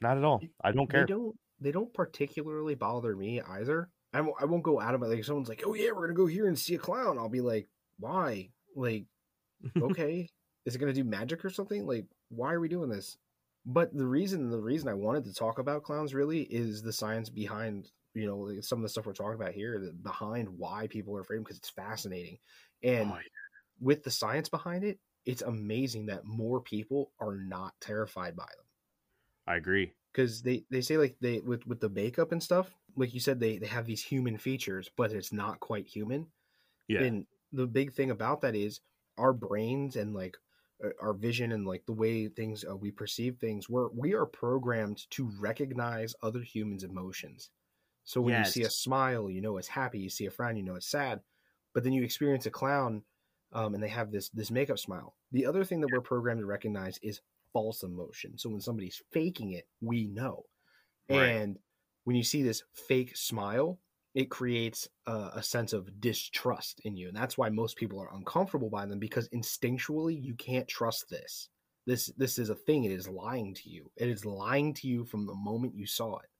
[0.00, 0.42] Not at all.
[0.62, 1.06] I don't care.
[1.06, 1.36] They don't.
[1.60, 3.88] They don't particularly bother me either.
[4.12, 5.24] I won't, I won't go out of my like.
[5.24, 7.68] Someone's like, "Oh yeah, we're gonna go here and see a clown." I'll be like,
[7.98, 8.50] "Why?
[8.74, 9.06] Like,
[9.80, 10.28] okay,
[10.64, 11.86] is it gonna do magic or something?
[11.86, 13.16] Like, why are we doing this?"
[13.64, 17.28] But the reason, the reason I wanted to talk about clowns really is the science
[17.30, 20.86] behind, you know, like, some of the stuff we're talking about here, the, behind why
[20.88, 22.38] people are afraid because it's fascinating,
[22.82, 23.20] and Oh, yeah.
[23.80, 28.65] with the science behind it, it's amazing that more people are not terrified by them
[29.46, 29.92] I agree.
[30.12, 33.38] because they they say like they with with the makeup and stuff like you said
[33.38, 36.26] they they have these human features but it's not quite human.
[36.88, 37.02] Yeah.
[37.02, 38.80] and the big thing about that is
[39.18, 40.36] our brains and like
[40.84, 44.26] uh, our vision and like the way things uh, we perceive things we're we are
[44.26, 47.50] programmed to recognize other humans emotions.
[48.04, 50.62] So when you see a smile you know it's happy you see a frown you
[50.62, 51.20] know it's sad
[51.74, 53.02] but then you experience a clown
[53.52, 55.14] um, and they have this this makeup smile.
[55.32, 57.20] The other thing that we're programmed to recognize is
[57.52, 58.36] false emotion.
[58.38, 60.44] So when somebody's faking it we know.
[61.08, 61.26] Right.
[61.26, 61.58] and
[62.04, 63.78] when you see this fake smile
[64.14, 67.08] it creates a, a sense of distrust in you.
[67.08, 71.50] And that's why most people are uncomfortable by them because instinctually you can't trust this.
[71.86, 72.84] This this is a thing.
[72.84, 73.90] It is lying to you.
[73.96, 76.30] It is lying to you from the moment you saw it.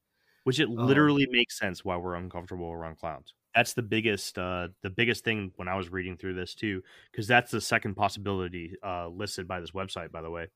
[0.44, 3.34] Which it Um, literally makes sense why we're uncomfortable around clowns.
[3.54, 7.26] That's the biggest uh the biggest thing when i was reading through this too because
[7.26, 10.48] that's the second possibility uh listed by this website by the way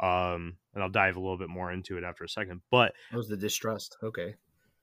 [0.00, 3.16] um and i'll dive a little bit more into it after a second but that
[3.16, 3.96] was the distrust.
[4.02, 4.34] Okay.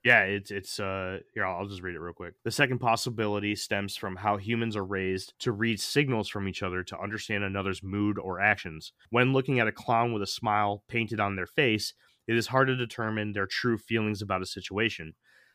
[0.03, 2.34] Yeah it's it's uh here I'll, I'll just read it real quick.
[2.43, 6.84] The second possibility stems from how humans are raised to read signals from each other
[6.84, 8.91] to understand another's mood or actions.
[9.09, 11.93] When looking at a clown with a smile painted on their face
[12.28, 15.13] it is hard to determine their true feelings about a situation.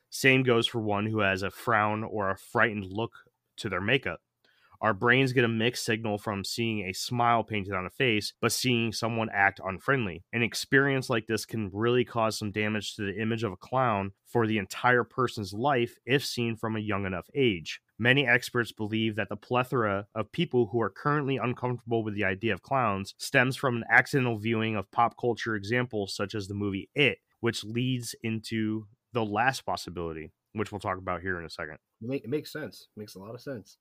[0.09, 3.13] Same goes for one who has a frown or a frightened look
[3.59, 4.21] to their makeup
[4.81, 8.53] our brains get a mixed signal from seeing a smile painted on a face, but
[8.53, 10.24] seeing someone act unfriendly.
[10.33, 14.12] An experience like this can really cause some damage to the image of a clown
[14.26, 17.81] for the entire person's life if seen from a young enough age.
[17.99, 22.55] Many experts believe that the plethora of people who are currently uncomfortable with the idea
[22.55, 26.89] of clowns stems from an accidental viewing of pop culture examples such as the movie
[26.95, 31.76] It, which leads into the last possibility, which we'll talk about here in a second.
[32.03, 33.76] it, makes sense makes a lot of sense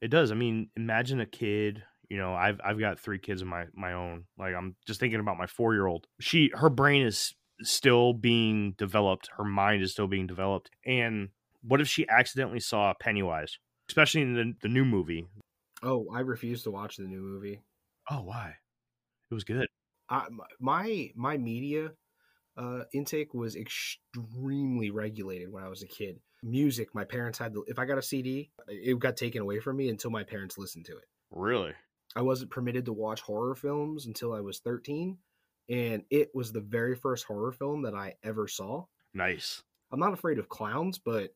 [0.00, 0.30] It does.
[0.30, 1.82] I mean, imagine a kid.
[2.08, 4.24] You know, I've I've got three kids of my my own.
[4.38, 6.06] Like I'm just thinking about my four year old.
[6.20, 9.28] She her brain is still being developed.
[9.36, 10.70] Her mind is still being developed.
[10.86, 11.30] And
[11.62, 15.26] what if she accidentally saw Pennywise, especially in the the new movie?
[15.80, 17.60] oh i refuse to watch the new movie
[18.10, 18.54] Oh, why?
[19.30, 19.68] It was good.
[20.08, 20.26] I,
[20.60, 21.90] my my media
[22.56, 26.20] uh, intake was extremely regulated when I was a kid.
[26.42, 29.76] Music, my parents had to, if I got a CD, it got taken away from
[29.76, 31.04] me until my parents listened to it.
[31.30, 31.72] Really?
[32.16, 35.18] I wasn't permitted to watch horror films until I was 13
[35.68, 38.84] and it was the very first horror film that I ever saw.
[39.14, 39.62] Nice.
[39.92, 41.34] I'm not afraid of clowns, but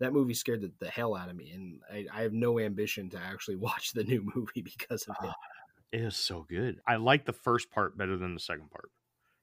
[0.00, 3.10] that movie scared the, the hell out of me, and I, I, have no ambition
[3.10, 5.28] to actually watch the new movie because of it.
[5.28, 5.32] Uh,
[5.92, 6.80] it is so good.
[6.86, 8.90] I like the first part better than the second part,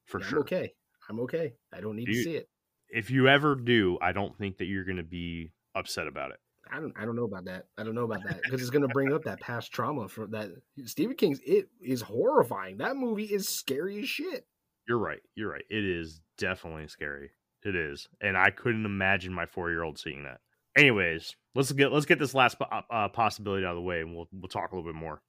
[0.06, 0.40] for yeah, sure.
[0.40, 0.74] I'm okay.
[1.10, 1.54] I'm okay.
[1.74, 2.50] I don't need Do to you- see it.
[2.92, 6.38] If you ever do, I don't think that you're going to be upset about it.
[6.72, 6.94] I don't.
[6.98, 7.66] I don't know about that.
[7.78, 10.32] I don't know about that because it's going to bring up that past trauma from
[10.32, 10.52] that
[10.86, 11.40] Stephen King's.
[11.46, 12.78] It is horrifying.
[12.78, 14.46] That movie is scary as shit.
[14.88, 15.20] You're right.
[15.36, 15.66] You're right.
[15.70, 17.32] It is definitely scary.
[17.64, 20.40] It is, and I couldn't imagine my four year old seeing that.
[20.78, 22.58] Anyways, let's get let's get this last
[22.90, 25.22] uh, possibility out of the way, and we'll we'll talk a little bit more.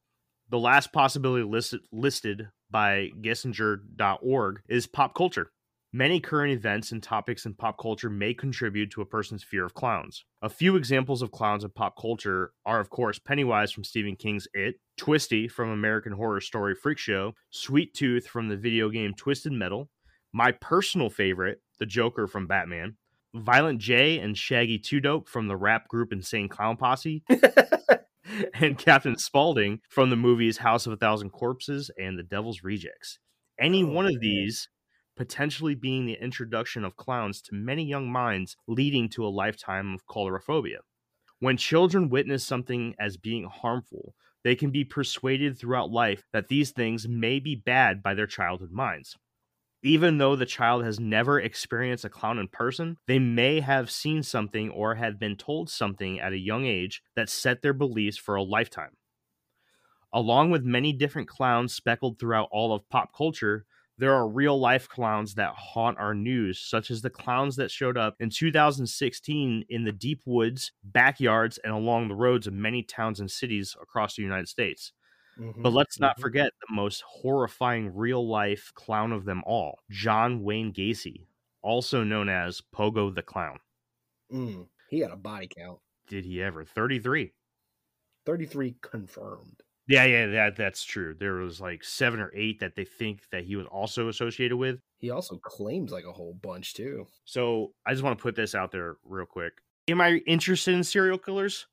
[0.49, 5.51] The last possibility listed listed by Geisinger.org is pop culture.
[5.95, 9.75] Many current events and topics in pop culture may contribute to a person's fear of
[9.75, 10.25] clowns.
[10.41, 14.49] A few examples of clowns in pop culture are, of course, Pennywise from Stephen King's
[14.55, 19.53] It, Twisty from American Horror Story Freak Show, Sweet Tooth from the video game Twisted
[19.53, 19.91] Metal,
[20.33, 22.97] my personal favorite, the Joker from Batman,
[23.35, 27.23] Violent J and Shaggy Two Dope from the rap group Insane Clown Posse,
[28.55, 33.19] and Captain Spaulding from the movies House of a Thousand Corpses and The Devil's Rejects.
[33.61, 34.21] Any Oh, one of man.
[34.23, 34.69] these
[35.17, 40.07] potentially being the introduction of clowns to many young minds, leading to a lifetime of
[40.07, 40.79] coulrophobia.
[41.41, 46.71] When children witness something as being harmful, they can be persuaded throughout life that these
[46.71, 49.17] things may be bad by their childhood minds.
[49.85, 54.23] Even though the child has never experienced a clown in person, they may have seen
[54.23, 58.37] something or have been told something at a young age that set their beliefs for
[58.37, 58.97] a lifetime.
[60.13, 63.65] Along with many different clowns speckled throughout all of pop culture,
[64.03, 67.99] there are real life clowns that haunt our news, such as the clowns that showed
[67.99, 73.21] up in 2016 in the deep woods, backyards, and along the roads of many towns
[73.21, 74.93] and cities across the United States.
[75.63, 76.21] But Mhm, let's not mhm.
[76.21, 81.29] forget the most horrifying real life clown of them all, John Wayne Gacy,
[81.63, 83.59] also known as Pogo the Clown.
[84.33, 85.81] Mm, he had a body count.
[86.07, 86.65] Did he ever?
[86.65, 87.35] 33.
[88.27, 89.63] 33 confirmed.
[89.93, 91.15] Yeah, yeah, that that's true.
[91.21, 94.81] There was like seven or eight that they think that he was also associated with.
[94.97, 97.09] He also claims like a whole bunch too.
[97.27, 99.53] So I just want to put this out there real quick.
[99.89, 101.67] Am I interested in serial killers?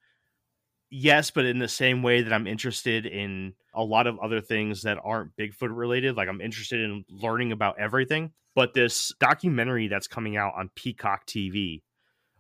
[0.90, 4.82] Yes, but in the same way that I'm interested in a lot of other things
[4.82, 6.18] that aren't Bigfoot related.
[6.18, 8.34] Like I'm interested in learning about everything.
[8.54, 11.84] But this documentary that's coming out on Peacock TV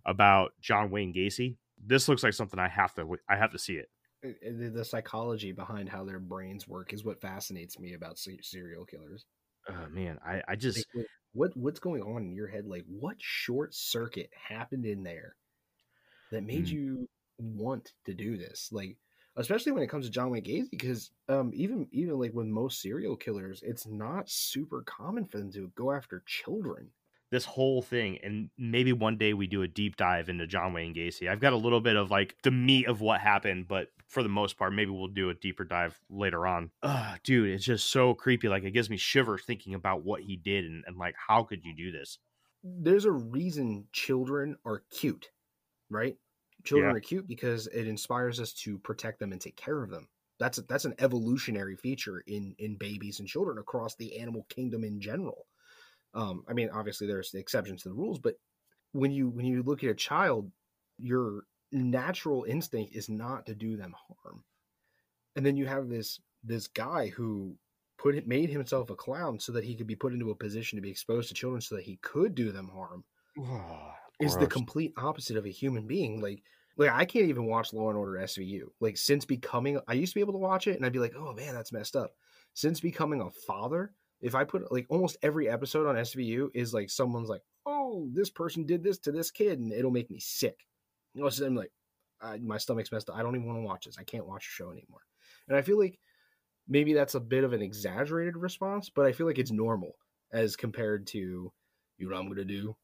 [0.06, 3.76] about John Wayne Gacy, this looks like something I have to I have to see
[3.76, 3.88] it.
[4.26, 8.86] Uh, The, the psychology behind how their brains work is what fascinates me about serial
[8.86, 9.26] killers.
[9.70, 12.66] Oh man, I I just Like, what- what what's going on in your head?
[12.66, 15.36] Like, what short circuit happened in there
[16.32, 16.72] that made Mm.
[16.72, 17.10] you
[17.40, 18.72] want to do this?
[18.72, 18.98] Like,
[19.36, 22.82] especially when it comes to John Wayne Gacy, because um, even even like with most
[22.82, 26.92] serial killers, it's not super common for them to go after children.
[27.32, 30.96] This whole thing and maybe one day we do a deep dive into John Wayne
[30.96, 31.30] Gacy.
[31.30, 34.30] I've got a little bit of like the meat of what happened, but for the
[34.30, 36.72] most part, maybe we'll do a deeper dive later on.
[36.82, 38.50] Ugh, dude, it's just so creepy.
[38.50, 41.66] Like it gives me shivers thinking about what he did and, and like how could
[41.66, 42.20] you do this?
[42.64, 45.32] There's a reason children are cute,
[45.90, 46.18] right?
[46.66, 46.96] Children Yeah.
[46.96, 50.10] are cute because it inspires us to protect them and take care of them.
[50.40, 54.84] That's a, that's an evolutionary feature in in babies and children across the animal kingdom
[54.84, 55.48] in general.
[56.14, 58.36] Um, I mean, obviously there's the exceptions to the rules, but
[58.92, 60.52] when you when you look at a child,
[60.98, 63.94] your natural instinct is not to do them
[64.24, 64.44] harm.
[65.36, 67.56] And then you have this this guy who
[67.98, 70.78] put it made himself a clown so that he could be put into a position
[70.78, 73.04] to be exposed to children so that he could do them harm
[74.20, 76.22] is the complete opposite of a human being.
[76.22, 76.42] Like,
[76.78, 78.64] like I can't even watch Law and Order SVU.
[78.80, 81.16] Like, since becoming, I used to be able to watch it, and I'd be like,
[81.16, 82.12] oh man, that's messed up.
[82.54, 86.90] Since becoming a father, if I put like almost every episode on SVU is like
[86.90, 90.66] someone's like, oh, this person did this to this kid, and it'll make me sick.
[91.14, 91.72] You know, so I'm like,
[92.22, 93.16] I, my stomach's messed up.
[93.16, 93.98] I don't even want to watch this.
[93.98, 95.02] I can't watch the show anymore.
[95.48, 96.00] And I feel like
[96.68, 99.96] maybe that's a bit of an exaggerated response, but I feel like it's normal
[100.32, 101.18] as compared to,
[101.98, 102.76] you know what I'm gonna do?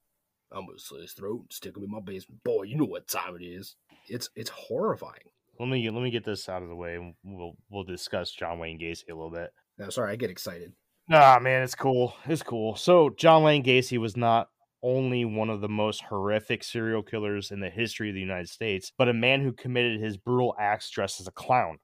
[0.52, 2.44] I'm gonna slit his throat and stick him in my basement.
[2.44, 3.76] Boy, you know what time it is.
[4.08, 5.30] It's it's horrifying.
[5.60, 8.60] Let me let me get this out of the way and we'll we'll discuss John
[8.60, 9.52] Wayne Gacy a little bit.
[9.78, 10.74] No, sorry, I get excited.
[11.12, 12.16] Ah, man, it's cool.
[12.26, 12.76] It's cool.
[12.76, 14.50] So, John Wayne Gacy was not
[14.82, 18.92] only one of the most horrific serial killers in the history of the United States,
[18.98, 21.78] but a man who committed his brutal acts dressed as a clown.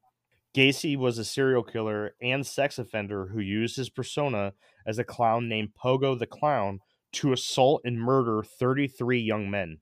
[0.56, 4.54] Gacy was a serial killer and sex offender who used his persona
[4.86, 6.80] as a clown named Pogo the Clown
[7.14, 9.80] to assault and murder 33 young men.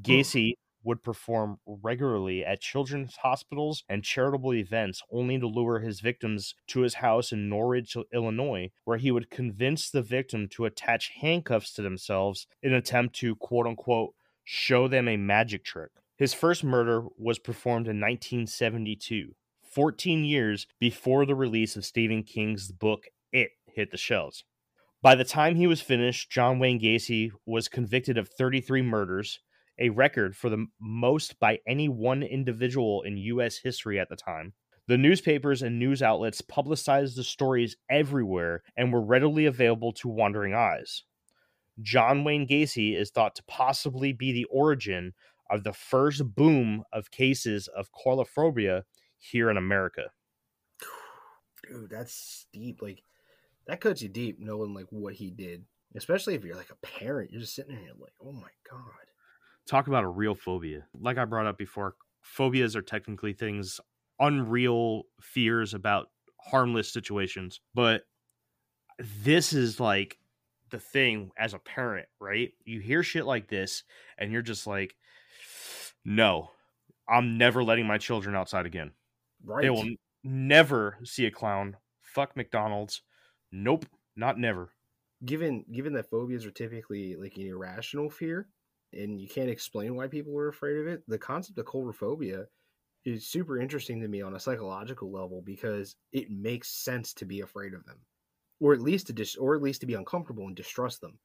[0.00, 0.54] Gacy
[0.84, 6.80] would perform regularly at children's hospitals and charitable events, only to lure his victims to
[6.80, 11.82] his house in Norridge, Illinois, where he would convince the victim to attach handcuffs to
[11.82, 14.14] themselves in an attempt to quote unquote
[14.44, 15.90] show them a magic trick.
[16.16, 22.70] His first murder was performed in 1972, 14 years before the release of Stephen King's
[22.70, 24.44] book It hit the shelves.
[25.00, 29.40] By the time he was finished, John Wayne Gacy was convicted of 33 murders,
[29.82, 33.56] a record for the most by any one individual in U.S.
[33.56, 34.52] history at the time.
[34.86, 40.54] The newspapers and news outlets publicized the stories everywhere and were readily available to wandering
[40.54, 41.02] eyes.
[41.80, 45.14] John Wayne Gacy is thought to possibly be the origin
[45.50, 48.82] of the first boom of cases of coulrophobia
[49.18, 50.10] here in America.
[51.68, 52.82] Dude, that's steep.
[52.82, 53.02] Like
[53.66, 55.64] that cuts you deep knowing like what he did.
[55.94, 59.11] Especially if you're like a parent, you're just sitting there like, oh my god.
[59.66, 60.86] Talk about a real phobia.
[60.98, 63.80] Like I brought up before, phobias are technically things,
[64.18, 66.08] unreal fears about
[66.40, 67.60] harmless situations.
[67.74, 68.02] But
[68.98, 70.18] this is like
[70.70, 72.52] the thing as a parent, right?
[72.64, 73.84] You hear shit like this
[74.18, 74.94] and you're just like,
[76.04, 76.50] no,
[77.08, 78.92] I'm never letting my children outside again.
[79.44, 79.62] Right.
[79.62, 79.88] They will
[80.24, 81.76] never see a clown.
[82.00, 83.02] Fuck McDonald's.
[83.52, 83.86] Nope,
[84.16, 84.70] not never.
[85.24, 88.48] given given that phobias are typically like an irrational fear
[88.92, 92.46] and you can't explain why people are afraid of it the concept of coulrophobia
[93.04, 97.40] is super interesting to me on a psychological level because it makes sense to be
[97.40, 98.06] afraid of them
[98.60, 101.18] or at least to dis- or at least to be uncomfortable and distrust them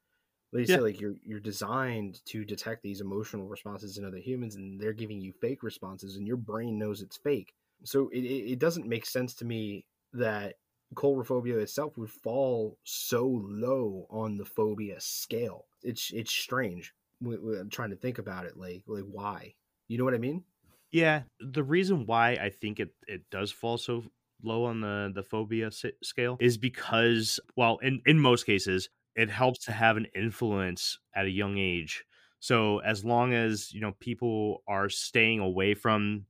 [0.53, 4.79] they say like you're you're designed to detect these emotional responses in other humans and
[4.79, 7.53] they're giving you fake responses and your brain knows it's fake
[7.83, 10.55] so it, it, it doesn't make sense to me that
[10.95, 15.67] coulrophobia itself would fall so low on the phobia scale.
[15.83, 16.93] It's it's strange.
[17.25, 19.55] I'm trying to think about it, like like why?
[19.87, 20.43] You know what I mean?
[20.91, 24.03] Yeah, the reason why I think it it does fall so
[24.41, 29.65] low on the the phobia scale is because well, in in most cases, it helps
[29.65, 32.05] to have an influence at a young age.
[32.39, 36.25] So as long as you know people are staying away from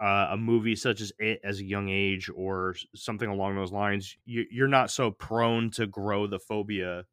[0.00, 4.16] uh, a movie such as it as a young age or something along those lines,
[4.24, 7.06] you, you're not so prone to grow the phobia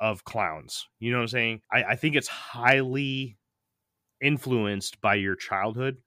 [0.00, 0.88] of clowns.
[0.98, 1.62] You know what I'm saying?
[1.72, 3.38] I, I think it's highly
[4.20, 5.98] influenced by your childhood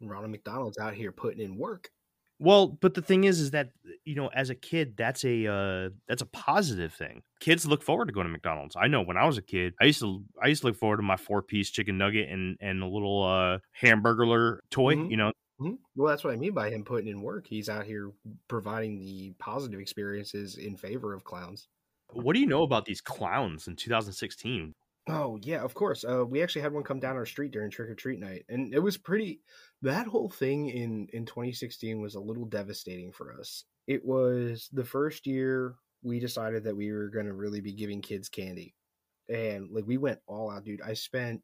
[0.00, 1.90] Ronald McDonald's out here putting in work.
[2.38, 3.72] Well, but the thing is, is that
[4.04, 7.22] you know, as a kid, that's a uh, that's a positive thing.
[7.40, 8.76] Kids look forward to going to McDonald's.
[8.76, 10.96] I know when I was a kid, I used to I used to look forward
[10.98, 14.96] to my four piece chicken nugget and and a little uh, hamburger toy.
[14.96, 15.10] Mhm.
[15.10, 15.78] You know, Mhm.
[15.94, 17.46] Well, that's what I mean by him putting in work.
[17.46, 18.12] He's out here
[18.48, 21.68] providing the positive experiences in favor of clowns.
[22.12, 24.74] What do you know about these clowns in 2016?
[25.08, 26.04] Oh yeah, of course.
[26.04, 28.74] Uh, we actually had one come down our street during trick or treat night, and
[28.74, 29.40] it was pretty.
[29.82, 33.64] That whole thing in in 2016 was a little devastating for us.
[33.86, 38.02] It was the first year we decided that we were going to really be giving
[38.02, 38.74] kids candy,
[39.28, 40.82] and like we went all out, dude.
[40.82, 41.40] I spent,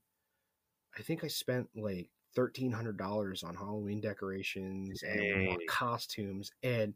[0.97, 5.59] I think I spent like thirteen hundred dollars on Halloween decorations and Dang.
[5.69, 6.95] costumes, and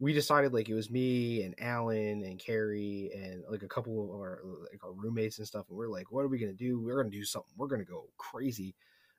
[0.00, 4.10] we decided like it was me and Alan and Carrie and like a couple of
[4.10, 4.40] our
[4.70, 6.80] like our roommates and stuff, and we are like, what are we gonna do?
[6.80, 7.52] We're gonna do something.
[7.56, 8.74] We're gonna go crazy,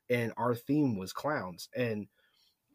[0.09, 1.69] and our theme was clowns.
[1.75, 2.07] And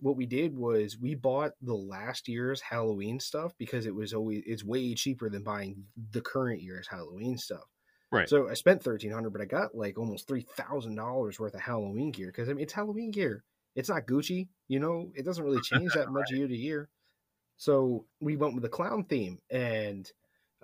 [0.01, 4.43] what we did was we bought the last year's Halloween stuff because it was always
[4.47, 7.65] it's way cheaper than buying the current year's Halloween stuff.
[8.11, 8.29] Right.
[8.29, 11.61] So I spent thirteen hundred, but I got like almost three thousand dollars worth of
[11.61, 13.45] Halloween gear because I mean it's Halloween gear.
[13.77, 15.13] It's not Gucci, you know.
[15.15, 16.89] It doesn't really change that much year to year.
[17.61, 20.11] So we went with the clown theme and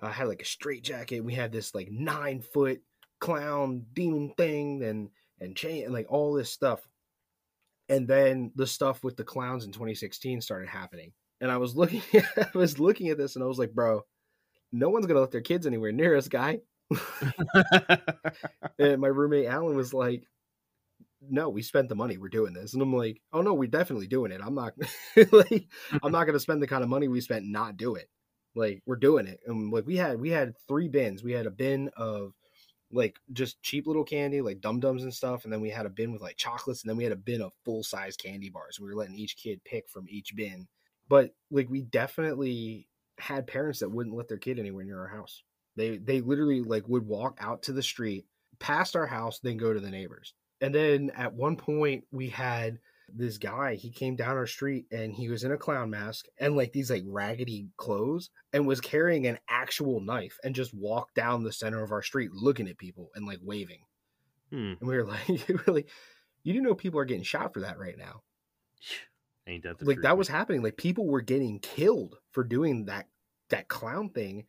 [0.01, 1.19] I had like a straight jacket.
[1.19, 2.81] We had this like nine foot
[3.19, 6.89] clown demon thing and and chain and like all this stuff.
[7.87, 11.13] And then the stuff with the clowns in 2016 started happening.
[11.39, 12.01] And I was looking
[12.35, 14.03] I was looking at this and I was like, bro,
[14.71, 16.61] no one's gonna let their kids anywhere near us, guy.
[18.79, 20.23] and my roommate Alan was like,
[21.21, 22.17] "No, we spent the money.
[22.17, 24.41] We're doing this." And I'm like, "Oh no, we're definitely doing it.
[24.43, 24.73] I'm not
[25.15, 26.11] like I'm mm-hmm.
[26.11, 28.09] not gonna spend the kind of money we spent not do it.
[28.55, 31.23] Like we're doing it." And like we had we had three bins.
[31.23, 32.33] We had a bin of
[32.91, 35.89] like just cheap little candy, like dum dums and stuff, and then we had a
[35.89, 38.79] bin with like chocolates, and then we had a bin of full size candy bars.
[38.79, 40.67] We were letting each kid pick from each bin.
[41.09, 42.87] But like we definitely
[43.19, 45.43] had parents that wouldn't let their kid anywhere near our house.
[45.75, 48.25] They they literally like would walk out to the street,
[48.59, 50.33] past our house, then go to the neighbors.
[50.61, 52.79] And then at one point we had
[53.13, 56.55] this guy, he came down our street and he was in a clown mask and
[56.57, 61.43] like these like raggedy clothes and was carrying an actual knife and just walked down
[61.43, 63.79] the center of our street looking at people and like waving.
[64.51, 64.73] Hmm.
[64.79, 65.27] And we were like,
[65.67, 65.85] really,
[66.43, 68.23] You do know people are getting shot for that right now.
[69.47, 70.17] Ain't that the like truth, that man?
[70.17, 70.61] was happening.
[70.61, 73.07] Like people were getting killed for doing that
[73.49, 74.45] that clown thing.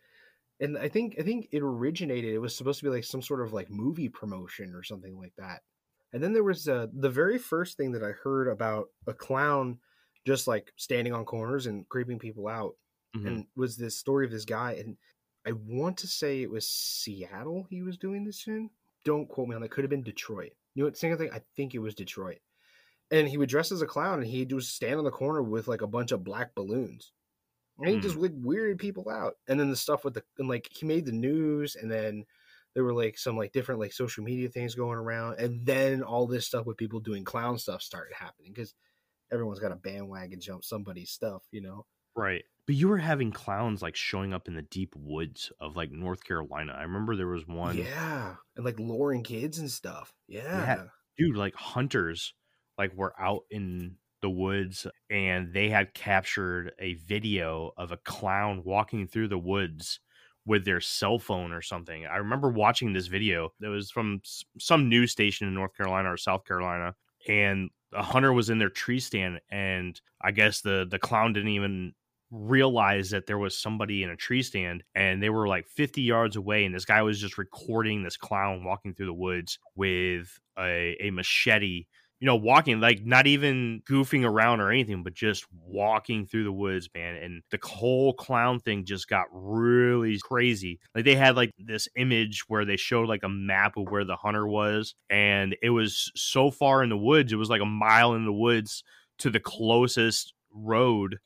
[0.61, 2.35] And I think I think it originated.
[2.35, 5.35] It was supposed to be like some sort of like movie promotion or something like
[5.39, 5.61] that.
[6.13, 9.79] And then there was uh, the very first thing that I heard about a clown
[10.27, 12.75] just like standing on corners and creeping people out,
[13.17, 13.27] Mhm.
[13.27, 14.73] and was this story of this guy.
[14.73, 14.97] And
[15.47, 18.71] I want to say it was Seattle he was doing this in.
[19.05, 19.71] Don't quote me on that.
[19.71, 20.53] Could have been Detroit.
[20.75, 20.97] You know what?
[20.99, 21.31] Same thing.
[21.33, 22.39] I think it was Detroit.
[23.11, 25.67] And he would dress as a clown, and he'd just stand on the corner with
[25.69, 27.13] like a bunch of black balloons,
[27.79, 29.39] and he just like weirded people out.
[29.49, 32.27] And then the stuff with the and like he made the news, and then
[32.75, 36.27] there were like some like different like social media things going around, and then all
[36.27, 38.75] this stuff with people doing clown stuff started happening because
[39.33, 41.87] everyone's got a bandwagon jump somebody's stuff, you know.
[42.17, 42.45] Right.
[42.67, 46.23] But you were having clowns like showing up in the deep woods of like North
[46.25, 46.75] Carolina.
[46.77, 50.13] I remember there was one Yeah, and like luring kids and stuff.
[50.27, 50.85] Yeah,
[51.17, 52.35] dude, like hunters
[52.77, 58.63] like were out in the woods and they had captured a video of a clown
[58.65, 60.01] walking through the woods
[60.49, 62.07] with their cell phone or something.
[62.07, 63.53] I remember watching this video.
[63.61, 64.23] It was from
[64.59, 66.95] some news station in North Carolina or South Carolina
[67.29, 71.51] and a hunter was in their tree stand and I guess the the clown didn't
[71.51, 71.93] even
[72.31, 76.37] realize that there was somebody in a tree stand and they were like 50 yards
[76.37, 80.97] away and this guy was just recording this clown walking through the woods with a,
[81.01, 81.85] a machete
[82.21, 86.53] you know walking like not even goofing around or anything but just walking through the
[86.53, 90.81] woods man and the whole clown thing just got really crazy.
[90.95, 94.17] Like they had like this image where they showed like a map of where the
[94.17, 98.15] hunter was and it was so far in the woods it was like a mile
[98.15, 98.83] in the woods
[99.19, 101.19] to the closest road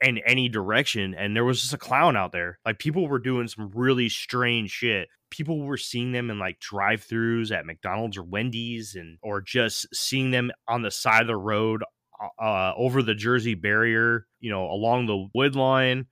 [0.00, 3.48] in any direction and there was just a clown out there like people were doing
[3.48, 8.94] some really strange shit people were seeing them in like drive-throughs at mcdonald's or wendy's
[8.94, 11.82] and or just seeing them on the side of the road
[12.20, 16.06] uh, uh over the jersey barrier you know along the wood line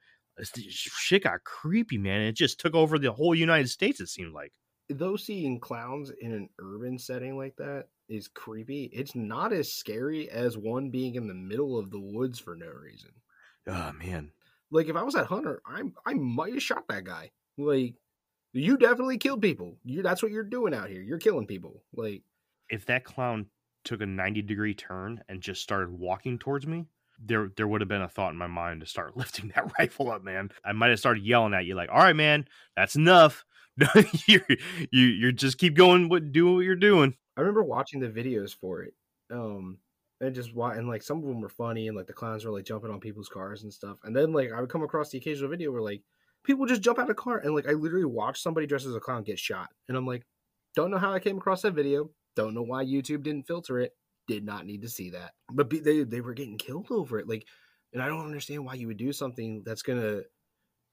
[0.68, 4.52] shit got creepy man it just took over the whole united states it seemed like
[4.88, 8.84] though seeing clowns in an urban setting like that is creepy.
[8.92, 12.68] It's not as scary as one being in the middle of the woods for no
[12.68, 13.10] reason.
[13.66, 14.30] Oh man
[14.70, 17.30] Like if I was at Hunter, I I might have shot that guy.
[17.56, 17.94] Like
[18.52, 19.76] you definitely killed people.
[19.84, 21.02] You that's what you're doing out here.
[21.02, 21.82] You're killing people.
[21.94, 22.22] Like
[22.70, 23.46] if that clown
[23.84, 26.86] took a 90 degree turn and just started walking towards me
[27.24, 30.10] there there would have been a thought in my mind to start lifting that rifle
[30.10, 32.44] up man i might have started yelling at you like all right man
[32.74, 33.44] that's enough
[34.26, 34.40] you
[34.90, 38.54] you you just keep going what doing what you're doing I remember watching the videos
[38.54, 38.94] for it.
[39.30, 39.78] Um
[40.20, 42.52] and just wa- and like some of them were funny and like the clowns were
[42.52, 43.98] like jumping on people's cars and stuff.
[44.04, 46.02] And then like I would come across the occasional video where like
[46.44, 49.00] people just jump out of car and like I literally watched somebody dressed as a
[49.00, 49.68] clown get shot.
[49.88, 50.24] And I'm like,
[50.74, 52.10] don't know how I came across that video.
[52.34, 53.92] Don't know why YouTube didn't filter it.
[54.28, 55.32] Did not need to see that.
[55.52, 57.28] But be- they they were getting killed over it.
[57.28, 57.46] Like,
[57.92, 60.22] and I don't understand why you would do something that's gonna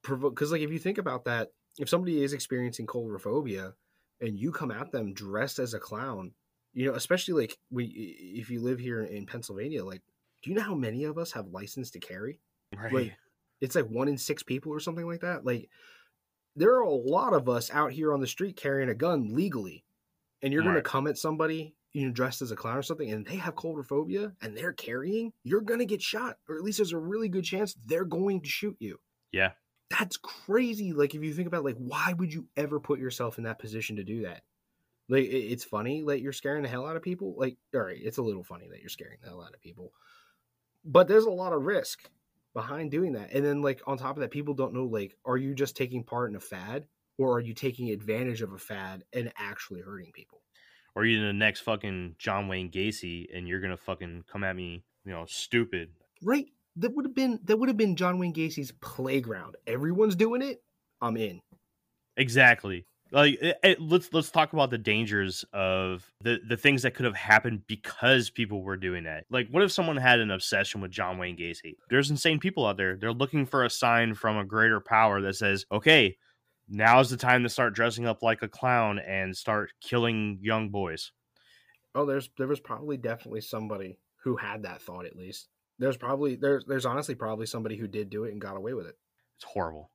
[0.03, 0.35] provoke.
[0.35, 1.49] Because like if you think about that,
[1.79, 3.73] if somebody is experiencing coulrophobia
[4.21, 6.31] and you come at them dressed as a clown,
[6.73, 10.01] you know, especially like we if you live here in Pennsylvania, like,
[10.41, 12.41] do you know how many of us have license to carry?
[12.73, 13.13] right Like,
[13.61, 15.45] it's like one in six people or something like that.
[15.45, 15.69] Like,
[16.55, 19.85] there are a lot of us out here on the street carrying a gun legally,
[20.41, 20.83] and you're going Right.
[20.83, 23.55] to come at somebody, you know, dressed as a clown or something, and they have
[23.55, 27.29] coulrophobia and they're carrying, you're going to get shot, or at least there's a really
[27.29, 28.99] good chance they're going to shoot you.
[29.31, 29.53] yeah
[29.89, 30.93] That's crazy.
[30.93, 33.97] Like, if you think about, like, why would you ever put yourself in that position
[33.97, 34.43] to do that?
[35.09, 37.35] Like, it's funny that you're scaring the hell out of people.
[37.37, 39.91] Like, all right, it's a little funny that you're scaring the hell out of people,
[40.85, 42.09] but there's a lot of risk
[42.53, 43.33] behind doing that.
[43.33, 46.03] And then like on top of that, people don't know like, are you just taking
[46.03, 46.85] part in a fad
[47.17, 50.39] or are you taking advantage of a fad and actually hurting people?
[50.95, 54.83] or you're the next fucking john wayne gacy and you're gonna fucking come at me
[55.03, 55.89] you know stupid
[56.23, 56.47] Right?
[56.77, 59.55] That would have been that would have been John Wayne Gacy's playground.
[59.67, 60.63] Everyone's doing it.
[61.01, 61.41] I'm in.
[62.17, 62.85] Exactly.
[63.13, 67.05] Like it, it- let's let's talk about the dangers of the the things that could
[67.05, 69.25] have happened because people were doing that.
[69.29, 71.75] Like what if someone had an obsession with John Wayne Gacy?
[71.89, 72.97] There's insane people out there.
[72.97, 76.17] They're looking for a sign from a greater power that says, "Okay,
[76.67, 81.11] now's the time to start dressing up like a clown and start killing young boys."
[81.95, 85.49] Oh, there's there was probably definitely somebody who had that thought at least.
[85.77, 88.87] There's probably there's there's honestly probably somebody who did do it and got away with
[88.87, 88.97] it.
[89.35, 89.91] It's horrible.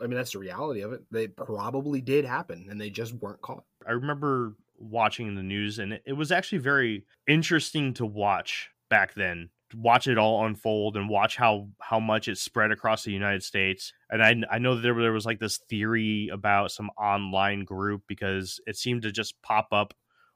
[0.00, 1.02] I mean, that's the reality of it.
[1.10, 3.64] They probably did happen and they just weren't caught.
[3.86, 9.50] I remember watching the news, and it, was actually very interesting to watch back then.
[9.74, 13.92] Watch it all unfold and watch how how much it spread across the United States.
[14.10, 18.02] And I I know that there, there was like this theory about some online group
[18.08, 19.94] because it seemed to just pop up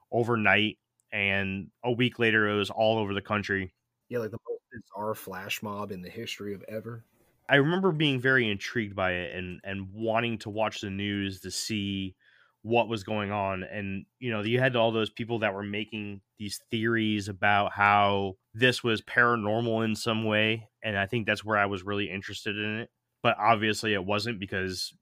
[0.09, 0.77] overnight
[1.11, 3.73] and a week later it was all over the country.
[4.07, 7.03] Yeah, like the most bizarre flash mob in the history of ever.
[7.49, 11.51] I remember being very intrigued by it and and wanting to watch the news to
[11.51, 12.15] see
[12.61, 16.19] what was going on and you know you had all those people that were making
[16.39, 21.57] these theories about how this was paranormal in some way and i think that's where
[21.59, 22.89] i was really interested in it
[23.21, 24.95] but obviously it wasn't because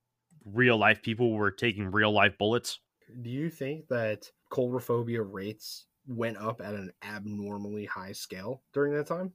[0.44, 2.82] real life people were taking real life bullets
[3.22, 9.08] Do you think that coulrophobia rates went up at an abnormally high scale during that
[9.08, 9.34] time?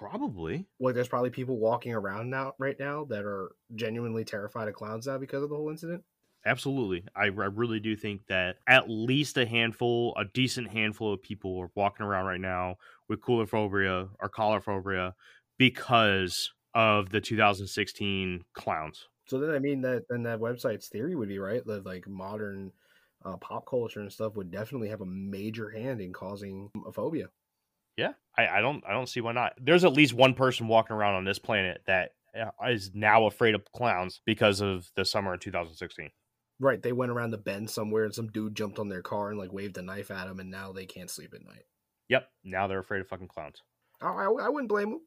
[0.00, 4.74] Probably Like, there's probably people walking around now, right now, that are genuinely terrified of
[4.74, 6.04] clowns now because of the whole incident.
[6.46, 11.22] absolutely I, I really do think that at least a handful a decent handful of
[11.22, 12.76] people are walking around right now
[13.08, 15.12] with coulrophobia or collarphobia
[15.58, 21.28] because of the 2016 clowns So then, I mean, that then that website's theory would
[21.28, 22.72] be right that like modern
[23.24, 27.30] uh, pop culture and stuff would definitely have a major hand in causing a phobia.
[28.00, 29.52] Yeah, I, I don't I don't see why not.
[29.60, 32.50] There's at least one person walking around on this planet that uh,
[32.94, 36.10] now afraid of clowns because of the summer of 2016.
[36.58, 39.38] Right, they went around the bend somewhere and some dude jumped on their car and
[39.38, 41.64] like waved a knife at them, and now they can't sleep at night.
[42.08, 43.62] Yep, now they're afraid of fucking clowns.
[44.00, 45.00] I, I, I wouldn't blame them.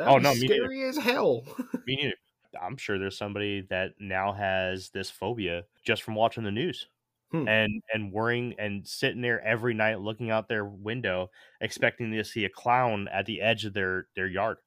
[0.00, 0.54] Oh, no, me neither.
[0.54, 1.44] scary as hell.
[1.86, 2.14] Me neither.
[2.60, 6.86] I'm sure there's somebody that now has this phobia just from watching the news.
[7.32, 7.48] Hmm.
[7.48, 11.30] And and worrying and sitting there every night looking out their window
[11.60, 14.58] expecting to see a clown at the edge of their their yard.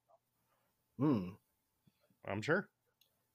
[0.98, 1.30] Hmm.
[2.26, 2.68] I'm sure.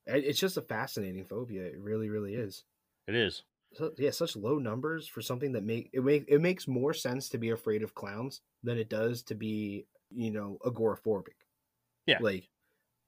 [0.05, 1.63] It's just a fascinating phobia.
[1.63, 2.63] It really, really is.
[3.07, 3.43] It is.
[3.73, 7.29] So, yeah, such low numbers for something that make it make it makes more sense
[7.29, 11.39] to be afraid of clowns than it does to be, you know, agoraphobic.
[12.05, 12.19] Yeah.
[12.21, 12.49] Like,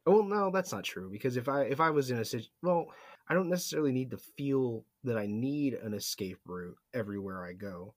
[0.07, 1.09] oh no, that's not true.
[1.11, 2.87] Because if I if I was in a situation, well,
[3.27, 7.95] I don't necessarily need to feel that I need an escape route everywhere I go.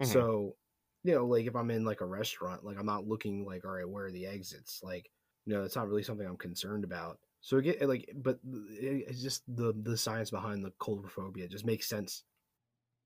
[0.00, 0.22] Mhm.
[0.22, 0.56] So,
[1.04, 3.72] you know, like if I'm in like a restaurant, like I'm not looking like, all
[3.72, 4.82] right, where are the exits?
[4.82, 5.10] Like,
[5.46, 7.20] you know, it's not really something I'm concerned about.
[7.40, 12.24] So again, like, but it's just the the science behind the coulrophobia just makes sense,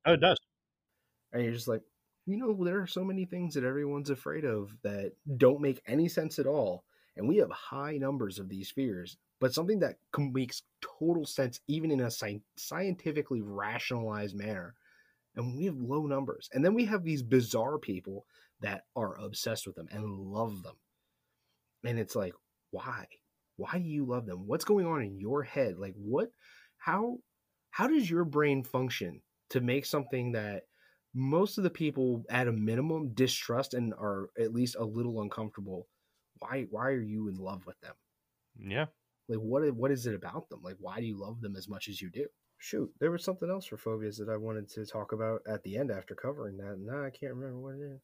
[0.04, 0.38] Oh, it does.
[1.32, 1.82] and you're just like,
[2.26, 6.08] you know, there are so many things that everyone's afraid of that don't make any
[6.08, 6.84] sense at all,
[7.16, 9.16] and we have high numbers of these fears.
[9.38, 10.62] But something that com- makes
[10.98, 14.74] total sense, even in a sci- scientifically rationalized manner,
[15.34, 16.48] and we have low numbers.
[16.52, 18.26] And then we have these bizarre people
[18.60, 20.76] that are obsessed with them and love them.
[21.84, 22.34] And it's like,
[22.70, 23.06] why?
[23.56, 24.46] Why do you love them?
[24.46, 25.78] What's going on in your head?
[25.78, 26.30] Like what
[26.78, 27.18] how
[27.70, 30.64] how does your brain function to make something that
[31.14, 35.88] most of the people at a minimum distrust and are at least a little uncomfortable?
[36.38, 37.94] Why why are you in love with them?
[38.58, 38.86] Yeah.
[39.28, 40.60] Like what what is it about them?
[40.62, 42.26] Like why do you love them as much as you do?
[42.58, 45.76] Shoot, there was something else for phobias that I wanted to talk about at the
[45.76, 46.78] end after covering that.
[46.78, 48.00] Now I can't remember what it is.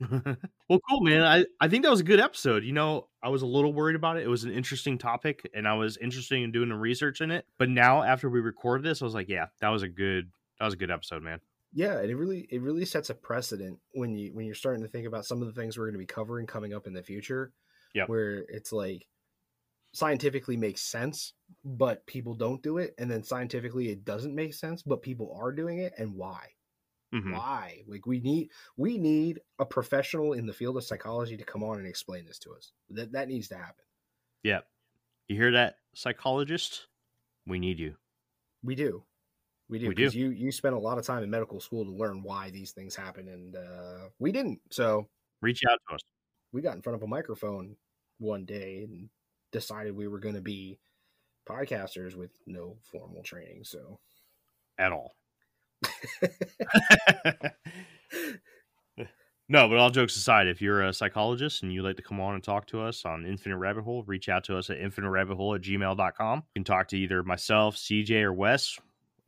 [0.68, 1.22] well, cool, man.
[1.22, 2.64] I, I think that was a good episode.
[2.64, 4.24] You know, I was a little worried about it.
[4.24, 7.46] It was an interesting topic, and I was interested in doing the research in it.
[7.58, 10.64] But now, after we recorded this, I was like, yeah, that was a good that
[10.64, 11.40] was a good episode, man.
[11.72, 14.88] Yeah, and it really it really sets a precedent when you when you're starting to
[14.88, 17.02] think about some of the things we're going to be covering coming up in the
[17.02, 17.52] future.
[17.94, 19.06] Yeah, Where it's like
[19.94, 24.82] scientifically makes sense, but people don't do it, and then scientifically it doesn't make sense,
[24.82, 26.54] but people are doing it, and why?
[27.14, 27.32] Mhm.
[27.34, 27.84] Why?
[27.86, 31.78] Like we need we need a professional in the field of psychology to come on
[31.78, 32.72] and explain this to us.
[32.90, 33.84] That that needs to happen.
[34.42, 34.60] Yeah,
[35.28, 36.88] you hear that, psychologist?
[37.46, 37.96] We need you.
[38.62, 39.04] We do.
[39.68, 39.88] We do.
[39.88, 40.12] We do.
[40.12, 42.72] Because you you spent a lot of time in medical school to learn why these
[42.72, 44.60] things happen, and uh, we didn't.
[44.72, 45.10] So
[45.42, 46.00] Reach out to us.
[46.52, 47.76] we got in front of a microphone
[48.18, 49.10] one day and
[49.52, 50.78] decided we were going to be
[51.48, 53.62] podcasters with no formal training.
[53.64, 53.98] So
[54.78, 55.14] at all.
[59.48, 62.34] no, but all jokes aside, if you're a psychologist and you'd like to come on
[62.34, 65.62] and talk to us on Infinite Rabbit Hole, reach out to us at infiniterabbithole at
[65.62, 66.38] gmail.com.
[66.38, 68.78] You can talk to either myself, CJ, or Wes.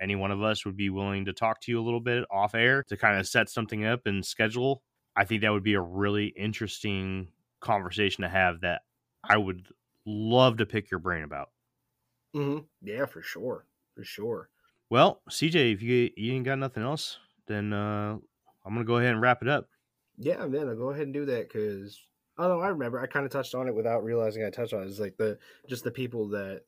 [0.01, 2.55] Any one of us would be willing to talk to you a little bit off
[2.55, 4.83] air to kind of set something up and schedule.
[5.17, 7.29] I think that would be a really interesting
[7.61, 8.83] conversation to have that
[9.23, 9.69] I would
[10.07, 11.51] love to pick your brain about.
[12.35, 12.65] Mm-hmm.
[12.83, 14.49] yeah, for sure, for sure.
[14.91, 18.17] Well, CJ, if you you ain't got nothing else, then uh,
[18.65, 19.69] I'm gonna go ahead and wrap it up.
[20.19, 22.01] Yeah, man, I'll go ahead and do that because
[22.39, 24.83] oh no, I remember I kind of touched on it without realizing I touched on
[24.83, 24.87] it.
[24.87, 26.63] It's like the just the people that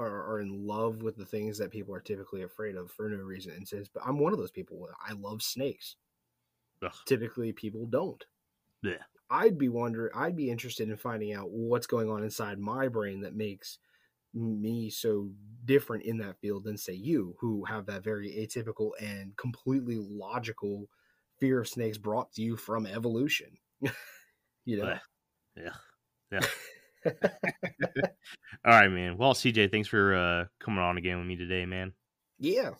[0.00, 3.18] are, are in love with the things that people are typically afraid of for no
[3.18, 3.52] reason.
[3.52, 4.88] And says, but I'm one of those people.
[5.06, 5.96] I love snakes.
[6.82, 6.92] Ugh.
[7.06, 8.24] Typically, people don't.
[8.82, 8.94] Yeah.
[9.30, 10.10] I'd be wondering.
[10.14, 13.78] I'd be interested in finding out what's going on inside my brain that makes
[14.34, 15.28] me so
[15.64, 20.88] different in that field than say you, who have that very atypical and completely logical
[21.38, 23.48] fear of snakes brought to you from evolution.
[24.64, 24.84] you know.
[24.84, 25.72] But, yeah.
[26.32, 26.40] Yeah.
[28.64, 29.16] All right, man.
[29.16, 31.92] Well, CJ, thanks for uh, coming on again with me today, man.
[32.38, 32.70] Yeah.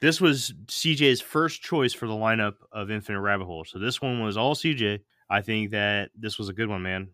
[0.00, 3.64] This was CJ's first choice for the lineup of Infinite Rabbit Hole.
[3.64, 5.00] So this one was all CJ.
[5.32, 7.08] I think that this was a good one, man.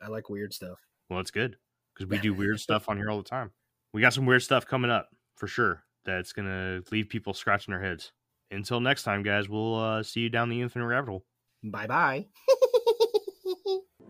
[0.00, 0.78] I like weird stuff.
[1.08, 1.56] Well, it's good
[1.94, 3.50] because we do weird stuff on here all the time.
[3.94, 7.72] We got some weird stuff coming up for sure that's going to leave people scratching
[7.72, 8.12] their heads.
[8.50, 11.24] Until next time, guys, we'll uh, see you down the Infinite Rabbit Hole.
[11.64, 12.26] Bye bye.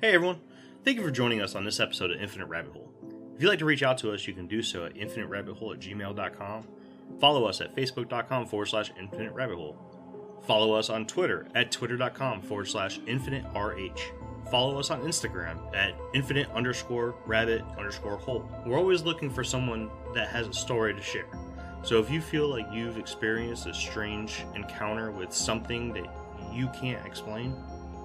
[0.03, 0.41] Hey everyone,
[0.85, 2.93] thank you for joining us on this episode of Infinite Rabbit Hole.
[3.37, 5.81] If you'd like to reach out to us, you can do so at infiniterabbithole at
[5.81, 6.67] gmail.com.
[7.21, 9.77] Follow us at facebook.com forward slash infinite rabbit hole.
[10.43, 14.01] Follow us on Twitter at twitter.com forward slash infinite RH.
[14.51, 18.49] Follow us on Instagram at infinite underscore rabbit underscore hole.
[18.67, 21.27] We're always looking for someone that has a story to share.
[21.85, 26.07] So if you feel like you've experienced a strange encounter with something that
[26.53, 27.57] you can't explain,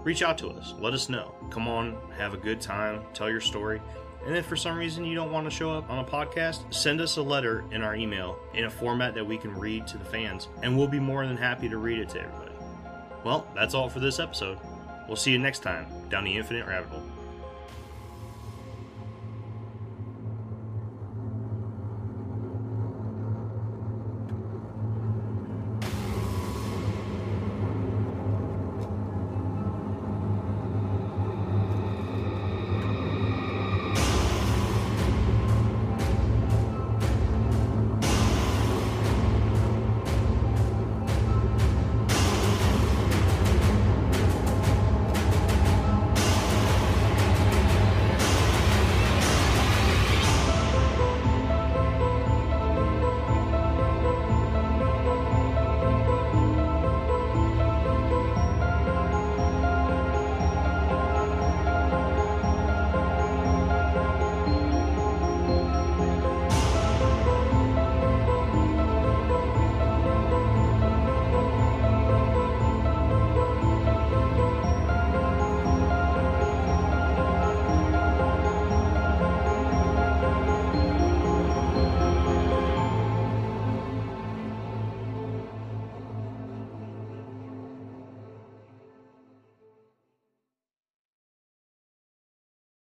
[0.03, 0.73] reach out to us.
[0.79, 1.35] Let us know.
[1.49, 3.81] Come on, have a good time, tell your story.
[4.25, 6.99] And if for some reason you don't want to show up on a podcast, send
[6.99, 10.05] us a letter in our email in a format that we can read to the
[10.05, 12.51] fans, and we'll be more than happy to read it to everybody.
[13.23, 14.57] Well, that's all for this episode.
[15.07, 17.16] We'll see you next time down the Infinite Rabbit Hole.